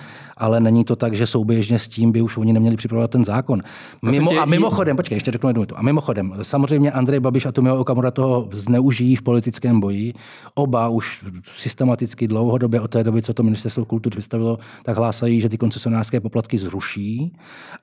ale 0.42 0.60
není 0.60 0.84
to 0.84 0.96
tak, 0.96 1.14
že 1.14 1.26
souběžně 1.26 1.78
s 1.78 1.88
tím 1.88 2.12
by 2.12 2.22
už 2.22 2.36
oni 2.36 2.52
neměli 2.52 2.76
připravovat 2.76 3.10
ten 3.10 3.24
zákon. 3.24 3.60
Mimo, 4.02 4.30
tě- 4.30 4.40
a 4.40 4.44
mimochodem, 4.44 4.96
počkej, 4.96 5.16
ještě 5.16 5.30
řeknu 5.30 5.48
jednu 5.48 5.62
větu. 5.62 5.74
A 5.78 5.82
mimochodem, 5.82 6.34
samozřejmě 6.42 6.92
Andrej 6.92 7.20
Babiš 7.20 7.46
a 7.46 7.52
Tomio 7.52 7.76
Okamura 7.76 8.10
toho 8.10 8.48
zneužijí 8.52 9.16
v 9.16 9.22
politickém 9.22 9.80
boji. 9.80 10.14
Oba 10.54 10.88
už 10.88 11.24
systematicky 11.56 12.28
dlouhodobě 12.28 12.80
od 12.80 12.90
té 12.90 13.04
doby, 13.04 13.22
co 13.22 13.34
to 13.34 13.42
ministerstvo 13.42 13.84
kultury 13.84 14.10
představilo, 14.10 14.58
tak 14.82 14.96
hlásají, 14.96 15.40
že 15.40 15.48
ty 15.48 15.58
koncesionářské 15.58 16.20
poplatky 16.20 16.58
zruší. 16.58 17.32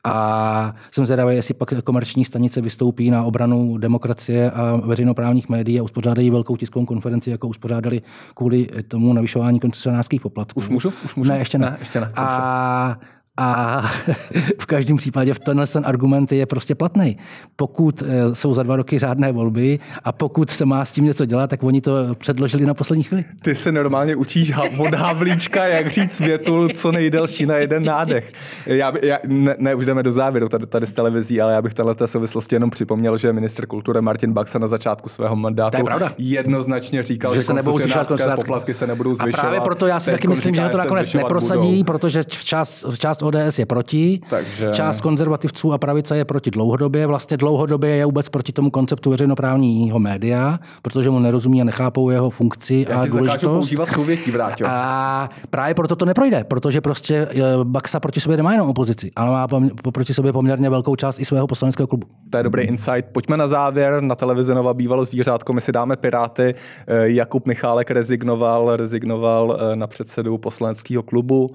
A 0.04 0.76
jsem 0.91 1.06
zvědavý, 1.06 1.36
jestli 1.36 1.54
pak 1.54 1.74
komerční 1.84 2.26
stanice 2.26 2.62
vystoupí 2.62 3.10
na 3.10 3.24
obranu 3.24 3.78
demokracie 3.78 4.52
a 4.52 4.76
veřejnoprávních 4.76 5.50
médií 5.50 5.80
a 5.80 5.84
uspořádají 5.84 6.30
velkou 6.30 6.58
tiskovou 6.58 6.86
konferenci, 6.86 7.30
jako 7.30 7.48
uspořádali 7.48 8.02
kvůli 8.34 8.67
tomu 8.88 9.13
navyšování 9.13 9.60
koncesionářských 9.60 10.22
poplatků. 10.22 10.60
Už 10.60 10.69
můžu? 10.69 10.93
Už 11.06 11.15
můžu? 11.15 11.32
Ne, 11.32 11.38
ještě 11.38 11.58
ne. 11.58 11.65
Ne, 11.65 11.78
ještě 11.80 12.00
ne. 12.02 12.12
A, 12.15 12.48
uh, 12.49 12.95
a 13.41 13.82
v 14.62 14.65
každém 14.65 14.97
případě 14.97 15.34
v 15.34 15.39
tenhle 15.39 15.67
ten 15.67 15.84
argument 15.86 16.32
je 16.32 16.45
prostě 16.45 16.75
platný. 16.75 17.17
Pokud 17.56 18.04
eh, 18.06 18.36
jsou 18.36 18.54
za 18.54 18.63
dva 18.63 18.75
roky 18.75 18.99
řádné 18.99 19.32
volby 19.32 19.80
a 20.04 20.12
pokud 20.12 20.49
se 20.49 20.65
má 20.65 20.86
s 20.86 20.91
tím 20.91 21.06
něco 21.06 21.25
dělat, 21.25 21.49
tak 21.49 21.63
oni 21.63 21.82
to 21.82 21.91
předložili 22.15 22.65
na 22.65 22.73
poslední 22.73 23.04
chvíli. 23.04 23.25
Ty 23.41 23.56
se 23.56 23.71
normálně 23.71 24.15
učíš 24.15 24.54
od 24.78 24.95
Havlíčka, 24.95 25.65
jak 25.65 25.91
říct 25.91 26.19
větu 26.19 26.67
co 26.73 26.91
nejdelší 26.91 27.45
na 27.45 27.56
jeden 27.56 27.84
nádech. 27.86 28.32
Já, 28.65 28.91
by- 28.91 28.99
já, 29.04 29.17
ne, 29.28 29.56
ne, 29.60 29.75
už 29.75 29.86
jdeme 29.86 30.04
do 30.04 30.12
závěru 30.12 30.49
tady, 30.49 30.65
tady 30.67 30.86
z 30.88 30.93
televizí, 30.93 31.41
ale 31.41 31.54
já 31.54 31.62
bych 31.62 31.73
této 31.73 32.08
souvislosti 32.08 32.56
jenom 32.56 32.69
připomněl, 32.69 33.17
že 33.17 33.34
minister 33.34 33.65
kultury 33.67 34.02
Martin 34.02 34.34
Baxa 34.34 34.60
na 34.60 34.67
začátku 34.67 35.10
svého 35.10 35.36
mandátu 35.36 35.78
je 35.78 35.84
pravda. 35.84 36.13
jednoznačně 36.17 37.04
říkal, 37.04 37.32
že, 37.36 37.41
Že 37.41 37.43
se 37.47 37.54
nebudou 37.54 37.78
zvyšovat 37.80 38.36
poplatky 38.36 38.73
se 38.73 38.88
nebudou 38.88 39.12
A 39.12 39.13
zvyšovat. 39.15 39.41
právě 39.41 39.62
proto 39.62 39.88
já 39.88 39.99
si 39.99 40.12
taky 40.12 40.28
myslím, 40.28 40.56
že 40.56 40.69
to 40.69 40.78
nakonec 40.78 41.13
neprosadí, 41.13 41.67
budou. 41.78 41.84
protože 41.84 42.23
v 42.23 42.43
část, 42.43 42.86
v 42.89 42.99
část 42.99 43.21
ODS 43.30 43.60
je 43.60 43.65
proti, 43.65 44.22
Takže- 44.30 44.70
část 44.74 45.02
konzervativců 45.02 45.74
a 45.74 45.78
pravice 45.78 46.18
je 46.18 46.26
proti 46.26 46.52
dlouhodobě. 46.52 47.08
Vlastně 47.08 47.38
dlouhodobě 47.38 47.89
je 47.89 48.06
vůbec 48.06 48.30
proti 48.30 48.52
tomu 48.52 48.72
konceptu 48.72 49.10
veřejnoprávního 49.10 50.00
média, 50.00 50.60
protože 50.82 51.10
mu 51.10 51.20
nerozumí 51.20 51.62
a 51.62 51.63
nechápou 51.63 52.10
jeho 52.10 52.30
funkci 52.30 52.86
Já 52.89 53.00
a 53.00 53.04
ti 53.04 53.10
důležitost. 53.10 53.42
používat 53.54 53.89
souvětí, 53.89 54.32
Vráťo. 54.32 54.65
A 54.68 55.30
právě 55.50 55.74
proto 55.76 55.96
to 55.96 56.06
neprojde, 56.06 56.44
protože 56.44 56.82
prostě 56.82 57.28
eh, 57.32 57.42
Baxa 57.63 58.00
proti 58.00 58.20
sobě 58.20 58.38
nemá 58.38 58.52
jenom 58.52 58.70
opozici, 58.70 59.10
ale 59.15 59.30
má 59.32 59.48
proti 59.94 60.13
sobě 60.13 60.34
poměrně 60.34 60.70
velkou 60.70 60.96
část 60.96 61.20
i 61.20 61.26
svého 61.26 61.48
poslaneckého 61.48 61.88
klubu. 61.88 62.08
To 62.32 62.38
je 62.38 62.44
dobrý 62.44 62.63
insight. 62.63 63.06
Pojďme 63.12 63.38
na 63.38 63.48
závěr. 63.48 64.02
Na 64.04 64.15
televizi 64.15 64.56
Nova 64.56 64.74
bývalo 64.74 65.06
zvířátko, 65.06 65.54
my 65.54 65.62
si 65.62 65.72
dáme 65.72 65.96
Piráty. 65.96 66.56
Eh, 66.88 67.10
Jakub 67.10 67.46
Michálek 67.48 67.92
rezignoval, 67.92 68.76
rezignoval 68.76 69.58
eh, 69.60 69.76
na 69.76 69.88
předsedu 69.88 70.38
poslaneckého 70.38 71.04
klubu, 71.04 71.52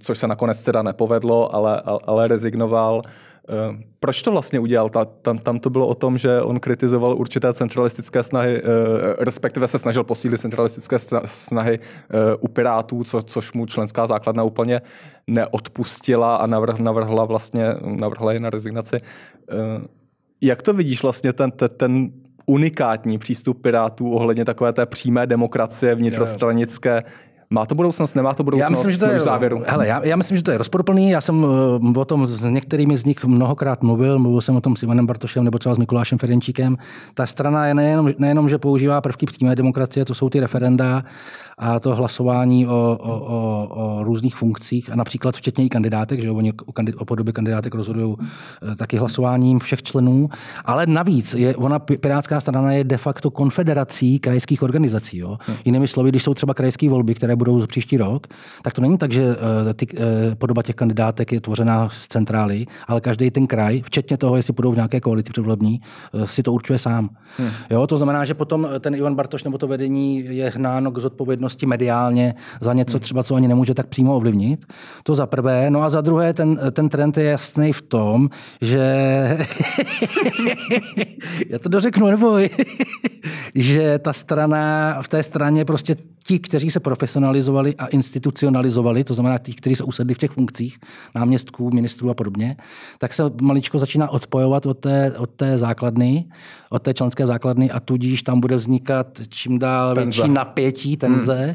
což 0.00 0.18
se 0.18 0.26
nakonec 0.26 0.64
teda 0.64 0.82
nepovedlo, 0.92 1.54
ale, 1.54 1.80
ale- 1.80 2.00
ale 2.06 2.28
rezignoval. 2.28 3.02
Eh, 3.48 3.82
Proč 4.00 4.22
to 4.22 4.30
vlastně 4.30 4.60
udělal? 4.60 4.88
Ta, 4.90 5.04
tam, 5.04 5.38
tam 5.38 5.58
to 5.58 5.70
bylo 5.70 5.86
o 5.86 5.94
tom, 5.94 6.18
že 6.18 6.42
on 6.42 6.60
kritizoval 6.60 7.14
určité 7.14 7.52
centralistické 7.54 8.22
snahy, 8.22 8.58
eh, 8.58 8.62
respektive 9.24 9.66
se 9.68 9.78
snažil 9.78 10.04
posílit 10.04 10.40
centralistické 10.40 10.96
sna- 10.96 11.22
snahy 11.24 11.78
eh, 11.78 12.34
u 12.40 12.48
Pirátů, 12.48 13.04
co, 13.04 13.22
což 13.22 13.52
mu 13.52 13.66
členská 13.66 14.06
základna 14.06 14.42
úplně 14.42 14.80
neodpustila 15.26 16.36
a 16.36 16.46
navrh, 16.46 16.78
navrhla 16.78 17.24
vlastně 17.24 17.74
navrhla 17.84 18.32
je 18.32 18.40
na 18.40 18.50
rezignaci. 18.50 18.96
Jak 20.40 20.62
to 20.62 20.72
vidíš 20.74 21.02
vlastně 21.02 21.32
ten, 21.32 21.50
ten, 21.50 21.68
ten 21.76 22.10
unikátní 22.46 23.18
přístup 23.18 23.62
Pirátů 23.62 24.10
ohledně 24.12 24.44
takové 24.44 24.72
té 24.72 24.86
přímé 24.86 25.26
demokracie 25.26 25.94
vnitrostranické? 25.94 27.02
Má 27.52 27.66
to 27.66 27.74
budoucnost, 27.74 28.14
nemá 28.14 28.34
to 28.34 28.44
budoucnost? 28.44 28.70
Já 28.70 28.70
myslím, 28.70 28.90
že 28.92 28.98
to 28.98 29.06
je, 29.06 29.18
v 29.18 29.22
závěru. 29.22 29.62
Hele, 29.66 29.88
já, 29.88 30.06
já 30.06 30.16
myslím, 30.16 30.36
že 30.36 30.42
to 30.42 30.50
je 30.50 30.58
rozporuplný. 30.58 31.10
Já 31.10 31.20
jsem 31.20 31.46
eh, 31.94 31.98
o 31.98 32.04
tom 32.04 32.26
s 32.26 32.44
některými 32.44 32.96
z 32.96 33.04
nich 33.04 33.24
mnohokrát 33.24 33.82
mluvil. 33.82 34.18
Mluvil 34.18 34.40
jsem 34.40 34.56
o 34.56 34.60
tom 34.60 34.76
s 34.76 34.82
Ivanem 34.82 35.06
Bartošem 35.06 35.44
nebo 35.44 35.58
třeba 35.58 35.74
s 35.74 35.78
Mikulášem 35.78 36.18
Ferenčíkem. 36.18 36.76
Ta 37.14 37.26
strana 37.26 37.66
je 37.66 37.74
nejenom, 37.74 38.10
nejenom 38.18 38.48
že 38.48 38.58
používá 38.58 39.00
prvky 39.00 39.26
přímé 39.26 39.56
demokracie, 39.56 40.04
to 40.04 40.14
jsou 40.14 40.28
ty 40.28 40.40
referenda 40.40 41.04
a 41.62 41.80
to 41.80 41.94
hlasování 41.94 42.66
o, 42.66 42.98
o, 43.00 43.20
o, 43.20 43.68
o 43.70 44.04
různých 44.04 44.36
funkcích 44.36 44.92
a 44.92 44.96
například 44.96 45.36
včetně 45.36 45.64
i 45.64 45.68
kandidátek, 45.68 46.20
že 46.20 46.30
oni 46.30 46.52
o, 46.66 46.72
kandid, 46.72 46.94
o 46.98 47.04
podobě 47.04 47.32
kandidátek 47.32 47.74
rozhodují 47.74 48.16
eh, 48.18 48.74
taky 48.74 48.96
hlasováním 48.96 49.58
všech 49.58 49.82
členů. 49.82 50.28
Ale 50.64 50.86
navíc 50.86 51.34
je, 51.34 51.56
ona 51.56 51.78
Pi- 51.78 51.98
Pirátská 51.98 52.40
strana 52.40 52.72
je 52.72 52.84
de 52.84 52.96
facto 52.96 53.30
konfederací 53.30 54.18
krajských 54.18 54.62
organizací. 54.62 55.18
Jo. 55.18 55.38
Jinými 55.64 55.88
slovy, 55.88 56.08
když 56.08 56.22
jsou 56.22 56.34
třeba 56.34 56.54
krajské 56.54 56.88
volby, 56.88 57.14
které 57.14 57.36
budou 57.36 57.60
za 57.60 57.66
příští 57.66 57.96
rok, 57.96 58.26
tak 58.62 58.74
to 58.74 58.80
není 58.80 58.98
tak, 58.98 59.12
že 59.12 59.22
eh, 59.22 59.74
ty, 59.74 59.86
eh, 59.94 60.34
podoba 60.34 60.62
těch 60.62 60.74
kandidátek 60.74 61.32
je 61.32 61.40
tvořená 61.40 61.88
z 61.88 62.08
centrály, 62.08 62.66
ale 62.88 63.00
každý 63.00 63.30
ten 63.30 63.46
kraj, 63.46 63.82
včetně 63.84 64.16
toho, 64.16 64.36
jestli 64.36 64.52
budou 64.52 64.72
v 64.72 64.76
nějaké 64.76 65.00
koalici 65.00 65.30
předvolební, 65.32 65.80
si 66.24 66.42
to 66.42 66.52
určuje 66.52 66.78
sám. 66.78 67.10
Hmm. 67.38 67.48
Jo, 67.70 67.86
to 67.86 67.96
znamená, 67.96 68.24
že 68.24 68.34
potom 68.34 68.68
ten 68.80 68.94
Ivan 68.94 69.14
Bartoš 69.14 69.44
nebo 69.44 69.58
to 69.58 69.66
vedení 69.66 70.24
je 70.36 70.50
hnáno 70.50 70.90
k 70.90 70.98
zodpovědnosti 70.98 71.51
mediálně 71.66 72.34
za 72.60 72.72
něco 72.72 72.98
třeba, 72.98 73.22
co 73.22 73.34
ani 73.34 73.48
nemůže 73.48 73.74
tak 73.74 73.86
přímo 73.86 74.16
ovlivnit. 74.16 74.64
To 75.02 75.14
za 75.14 75.26
prvé. 75.26 75.70
No 75.70 75.82
a 75.82 75.90
za 75.90 76.00
druhé, 76.00 76.32
ten, 76.32 76.60
ten 76.72 76.88
trend 76.88 77.16
je 77.16 77.24
jasný 77.24 77.72
v 77.72 77.82
tom, 77.82 78.30
že 78.60 78.78
já 81.48 81.58
to 81.58 81.68
dořeknu, 81.68 82.06
neboj, 82.06 82.50
že 83.54 83.98
ta 83.98 84.12
strana, 84.12 84.96
v 85.02 85.08
té 85.08 85.22
straně 85.22 85.64
prostě 85.64 85.96
ti, 86.24 86.38
kteří 86.38 86.70
se 86.70 86.80
profesionalizovali 86.80 87.74
a 87.76 87.86
institucionalizovali, 87.86 89.04
to 89.04 89.14
znamená 89.14 89.38
ti, 89.38 89.52
kteří 89.52 89.76
se 89.76 89.84
usedli 89.84 90.14
v 90.14 90.18
těch 90.18 90.30
funkcích, 90.30 90.78
náměstků, 91.14 91.70
ministrů 91.70 92.10
a 92.10 92.14
podobně, 92.14 92.56
tak 92.98 93.14
se 93.14 93.22
maličko 93.40 93.78
začíná 93.78 94.10
odpojovat 94.10 94.66
od 94.66 94.78
té, 94.78 95.12
od 95.18 95.30
té 95.30 95.58
základny, 95.58 96.24
od 96.70 96.82
té 96.82 96.94
členské 96.94 97.26
základny 97.26 97.70
a 97.70 97.80
tudíž 97.80 98.22
tam 98.22 98.40
bude 98.40 98.56
vznikat 98.56 99.06
čím 99.28 99.58
dál 99.58 99.94
Tenze. 99.94 100.22
větší 100.22 100.32
napětí, 100.32 100.96
tenze. 100.96 101.34
Hmm. 101.34 101.54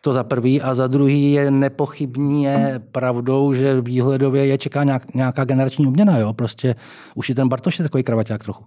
To 0.00 0.12
za 0.12 0.24
prvý. 0.24 0.62
A 0.62 0.74
za 0.74 0.86
druhý 0.86 1.32
je 1.32 1.50
nepochybně 1.50 2.80
pravdou, 2.92 3.52
že 3.52 3.80
výhledově 3.80 4.46
je 4.46 4.58
čeká 4.58 4.84
nějak, 4.84 5.14
nějaká 5.14 5.44
generační 5.44 5.86
obměna. 5.86 6.18
Jo? 6.18 6.32
Prostě 6.32 6.74
už 7.14 7.30
i 7.30 7.34
ten 7.34 7.48
Bartoš 7.48 7.78
je 7.78 7.82
takový 7.82 8.02
kravaťák 8.02 8.44
trochu. 8.44 8.64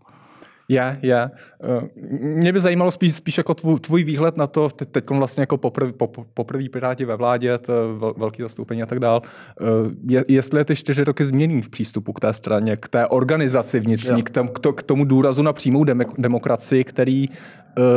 Je, 0.69 0.97
je. 1.01 1.29
Eh, 1.63 1.89
Mě 2.19 2.53
by 2.53 2.59
zajímalo 2.59 2.91
spíš, 2.91 3.15
spíš 3.15 3.37
jako 3.37 3.53
tvůj, 3.53 3.79
tvůj 3.79 4.03
výhled 4.03 4.37
na 4.37 4.47
to, 4.47 4.69
teď 4.69 5.09
vlastně 5.09 5.41
jako 5.41 5.57
poprv, 5.57 5.93
pop, 5.95 6.17
poprvý 6.33 6.69
Piráti 6.69 7.05
ve 7.05 7.15
vládě, 7.15 7.57
to 7.57 7.73
velký 8.17 8.41
zastoupení 8.41 8.83
a 8.83 8.85
tak 8.85 8.99
dál. 8.99 9.21
Eh, 9.61 9.63
Je, 10.09 10.25
jestli 10.27 10.59
je 10.59 10.65
ty 10.65 10.75
čtyři 10.75 11.03
roky 11.03 11.25
změní 11.25 11.61
v 11.61 11.69
přístupu 11.69 12.13
k 12.13 12.19
té 12.19 12.33
straně, 12.33 12.75
k 12.77 12.87
té 12.87 13.07
organizaci 13.07 13.79
vnitřní, 13.79 14.23
k, 14.23 14.29
tom, 14.29 14.47
k, 14.47 14.59
to, 14.59 14.73
k 14.73 14.83
tomu 14.83 15.05
důrazu 15.05 15.41
na 15.43 15.53
přímou 15.53 15.83
demok- 15.83 16.13
demokracii, 16.17 16.83
který 16.83 17.29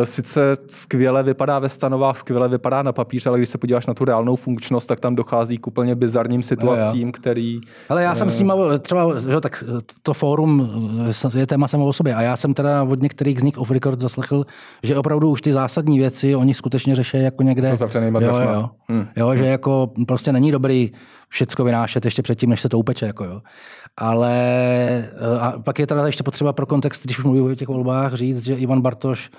sice 0.05 0.57
skvěle 0.67 1.23
vypadá 1.23 1.59
ve 1.59 1.69
stanovách, 1.69 2.17
skvěle 2.17 2.49
vypadá 2.49 2.83
na 2.83 2.93
papíře, 2.93 3.29
ale 3.29 3.39
když 3.39 3.49
se 3.49 3.59
podíváš 3.59 3.87
na 3.87 3.95
tu 3.95 4.05
reálnou 4.05 4.37
funkčnost, 4.37 4.87
tak 4.89 5.01
tam 5.01 5.15
dochází 5.15 5.59
k 5.59 5.67
úplně 5.67 5.95
bizarním 5.95 6.43
situacím, 6.43 7.13
který... 7.13 7.61
Ale 7.89 8.03
já 8.03 8.15
jsem 8.15 8.31
s 8.31 8.39
ním 8.39 8.53
třeba, 8.81 9.19
že, 9.19 9.41
tak 9.41 9.65
to 10.03 10.15
fórum 10.15 10.71
je 11.37 11.47
téma 11.47 11.69
samo 11.69 11.87
o 11.87 11.93
sobě 11.93 12.15
a 12.15 12.23
já 12.23 12.37
jsem 12.37 12.55
teda 12.55 12.83
od 12.83 13.03
některých 13.03 13.41
z 13.41 13.43
nich 13.43 13.59
off 13.59 13.71
record 13.71 14.01
zaslechl, 14.01 14.47
že 14.83 14.97
opravdu 14.97 15.31
už 15.31 15.43
ty 15.43 15.53
zásadní 15.53 15.99
věci 15.99 16.37
oni 16.37 16.55
skutečně 16.55 16.95
řeší 16.95 17.23
jako 17.23 17.43
někde. 17.43 17.69
Jo, 18.21 18.51
jo, 18.55 18.71
Hmm. 18.89 19.07
jo, 19.17 19.37
že 19.37 19.45
jako 19.47 19.91
prostě 20.07 20.33
není 20.33 20.53
dobrý 20.53 20.93
všecko 21.29 21.65
vynášet 21.65 22.05
ještě 22.05 22.23
předtím, 22.23 22.51
než 22.51 22.61
se 22.61 22.69
to 22.69 22.79
upeče. 22.79 23.07
Jako 23.07 23.25
jo. 23.25 23.41
Ale 23.97 24.35
a 25.41 25.53
pak 25.65 25.79
je 25.79 25.87
teda 25.87 26.07
ještě 26.07 26.23
potřeba 26.23 26.53
pro 26.53 26.67
kontext, 26.67 27.05
když 27.05 27.19
už 27.19 27.25
mluvím 27.25 27.45
o 27.45 27.55
těch 27.55 27.69
volbách, 27.69 28.15
říct, 28.15 28.45
že 28.45 28.55
Ivan 28.55 28.81
Bartoš, 28.81 29.31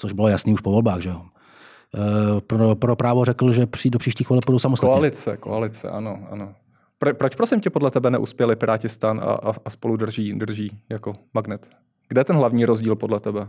což 0.00 0.12
bylo 0.12 0.28
jasný 0.28 0.54
už 0.54 0.60
po 0.60 0.70
volbách, 0.70 1.00
že 1.00 1.08
jo, 1.08 1.22
eh, 1.94 2.40
pro, 2.40 2.74
pro 2.74 2.96
právo 2.96 3.24
řekl, 3.24 3.52
že 3.52 3.66
při, 3.66 3.90
do 3.90 3.98
příštích 3.98 4.30
voleb 4.30 4.44
budou 4.46 4.58
samostatně. 4.58 4.92
Koalice, 4.94 5.36
koalice, 5.36 5.88
ano, 5.90 6.18
ano. 6.30 6.54
Pro, 6.98 7.14
proč 7.14 7.34
prosím 7.34 7.60
tě 7.60 7.70
podle 7.70 7.90
tebe 7.90 8.10
neuspěli 8.10 8.56
Piráti 8.56 8.88
stan 8.88 9.20
a, 9.20 9.22
a, 9.22 9.52
a 9.64 9.70
spolu 9.70 9.96
drží, 9.96 10.32
drží 10.32 10.78
jako 10.88 11.12
magnet? 11.34 11.68
Kde 12.08 12.20
je 12.20 12.24
ten 12.24 12.36
hlavní 12.36 12.64
rozdíl 12.64 12.96
podle 12.96 13.20
tebe? 13.20 13.48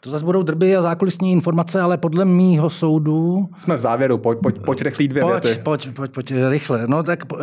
To 0.00 0.10
zase 0.10 0.24
budou 0.24 0.42
drby 0.42 0.76
a 0.76 0.82
zákulisní 0.82 1.32
informace, 1.32 1.80
ale 1.80 1.98
podle 1.98 2.24
mýho 2.24 2.70
soudu... 2.70 3.48
Jsme 3.58 3.76
v 3.76 3.78
závěru, 3.78 4.18
pojď, 4.18 4.38
pojď, 4.42 4.58
pojď 4.64 4.82
rychlý 4.82 5.08
dvě 5.08 5.22
Pojď, 5.22 5.44
věty. 5.44 5.62
pojď, 5.62 5.94
pojď, 5.94 6.10
pojď, 6.10 6.32
rychle. 6.48 6.86
No 6.86 7.02
tak 7.02 7.32
uh, 7.32 7.38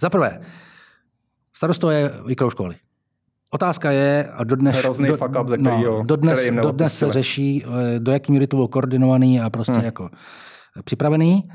za 0.00 0.10
prvé, 0.10 0.40
starosto 1.52 1.90
je 1.90 2.12
školy. 2.48 2.74
Otázka 3.54 3.90
je, 3.90 4.28
a 4.32 4.44
dodnes, 4.44 4.76
Hrozný 4.76 5.08
fuck 5.08 5.40
up, 5.40 5.48
ze 5.48 5.58
kterýho- 5.58 5.98
no, 5.98 6.04
dodnes, 6.04 6.40
který 6.40 6.56
dodnes 6.56 6.98
se 6.98 7.12
řeší, 7.12 7.64
eh, 7.64 8.00
do 8.00 8.12
jaký 8.12 8.32
míry 8.32 8.46
to 8.46 8.56
bylo 8.56 8.68
koordinovaný 8.68 9.40
a 9.40 9.50
prostě 9.50 9.72
hmm. 9.72 9.84
jako 9.84 10.10
připravený. 10.84 11.48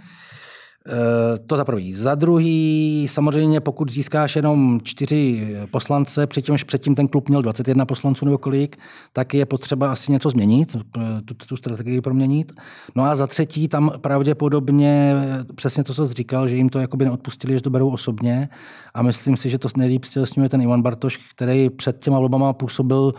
Eh, 0.87 1.37
To 1.47 1.57
za 1.57 1.65
prvý. 1.65 1.93
Za 1.93 2.15
druhý, 2.15 3.07
samozřejmě, 3.09 3.59
pokud 3.59 3.91
získáš 3.91 4.35
jenom 4.35 4.79
čtyři 4.83 5.55
poslance, 5.71 6.27
přičemž 6.27 6.63
předtím 6.63 6.95
ten 6.95 7.07
klub 7.07 7.29
měl 7.29 7.41
21 7.41 7.85
poslanců 7.85 8.25
nebo 8.25 8.37
kolik, 8.37 8.77
tak 9.13 9.33
je 9.33 9.45
potřeba 9.45 9.91
asi 9.91 10.11
něco 10.11 10.29
změnit, 10.29 10.75
eh, 10.97 11.21
tu, 11.25 11.33
tu 11.33 11.57
strategii 11.57 12.01
proměnit. 12.01 12.51
No 12.95 13.03
a 13.03 13.15
za 13.15 13.27
třetí, 13.27 13.67
tam 13.67 13.91
pravděpodobně 14.01 15.15
eh, 15.17 15.53
přesně 15.55 15.83
to, 15.83 15.93
co 15.93 16.07
jsi 16.07 16.13
říkal, 16.13 16.47
že 16.47 16.55
jim 16.55 16.69
to 16.69 16.79
jakoby 16.79 17.05
neodpustili, 17.05 17.53
že 17.53 17.61
to 17.61 17.69
berou 17.69 17.89
osobně. 17.89 18.49
A 18.93 19.01
myslím 19.01 19.37
si, 19.37 19.49
že 19.49 19.57
to 19.57 19.69
nejlíp 19.77 20.03
stělesňuje 20.03 20.49
ten 20.49 20.61
Ivan 20.61 20.81
Bartoš, 20.81 21.17
který 21.17 21.69
před 21.69 21.99
těma 21.99 22.19
volbama 22.19 22.53
působil 22.53 23.13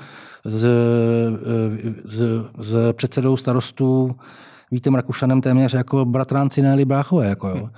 s, 0.45 0.67
s, 2.05 2.45
s 2.59 2.93
předsedou 2.93 3.37
starostů 3.37 4.17
Vítem 4.71 4.95
Rakušanem 4.95 5.41
téměř 5.41 5.75
jako 5.75 6.05
bratránci 6.05 6.63
Nelly 6.63 6.85
Bráchové. 6.85 7.27
Jako, 7.27 7.49
jo. 7.49 7.69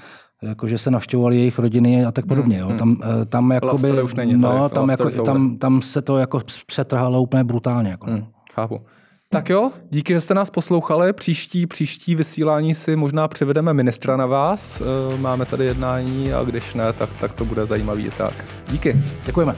Jako, 0.42 0.68
že 0.68 0.78
se 0.78 0.90
navštěvovali 0.90 1.36
jejich 1.36 1.58
rodiny 1.58 2.04
a 2.04 2.12
tak 2.12 2.26
podobně. 2.26 2.58
Jo. 2.58 2.72
Tam, 2.78 2.96
eh, 3.22 3.24
tam, 3.24 3.50
jakoby, 3.50 4.02
už 4.02 4.14
není 4.14 4.36
no, 4.36 4.68
tam, 4.68 4.88
jako, 4.88 5.10
tam, 5.10 5.58
tam, 5.58 5.82
se 5.82 6.02
to 6.02 6.18
jako 6.18 6.40
přetrhalo 6.66 7.22
úplně 7.22 7.44
brutálně. 7.44 7.90
Jako. 7.90 8.06
Hmm, 8.06 8.24
chápu. 8.54 8.80
Tak 9.28 9.50
jo, 9.50 9.72
díky, 9.90 10.12
že 10.12 10.20
jste 10.20 10.34
nás 10.34 10.50
poslouchali. 10.50 11.12
Příští, 11.12 11.66
příští 11.66 12.14
vysílání 12.14 12.74
si 12.74 12.96
možná 12.96 13.28
přivedeme 13.28 13.74
ministra 13.74 14.16
na 14.16 14.26
vás. 14.26 14.80
Eh, 14.80 15.18
Máme 15.18 15.46
tady 15.46 15.64
jednání 15.64 16.32
a 16.32 16.44
když 16.44 16.74
ne, 16.74 16.92
tak, 16.92 17.14
tak 17.14 17.32
to 17.32 17.44
bude 17.44 17.66
zajímavý 17.66 18.06
i 18.06 18.10
tak. 18.10 18.44
Díky. 18.68 19.02
Děkujeme. 19.26 19.56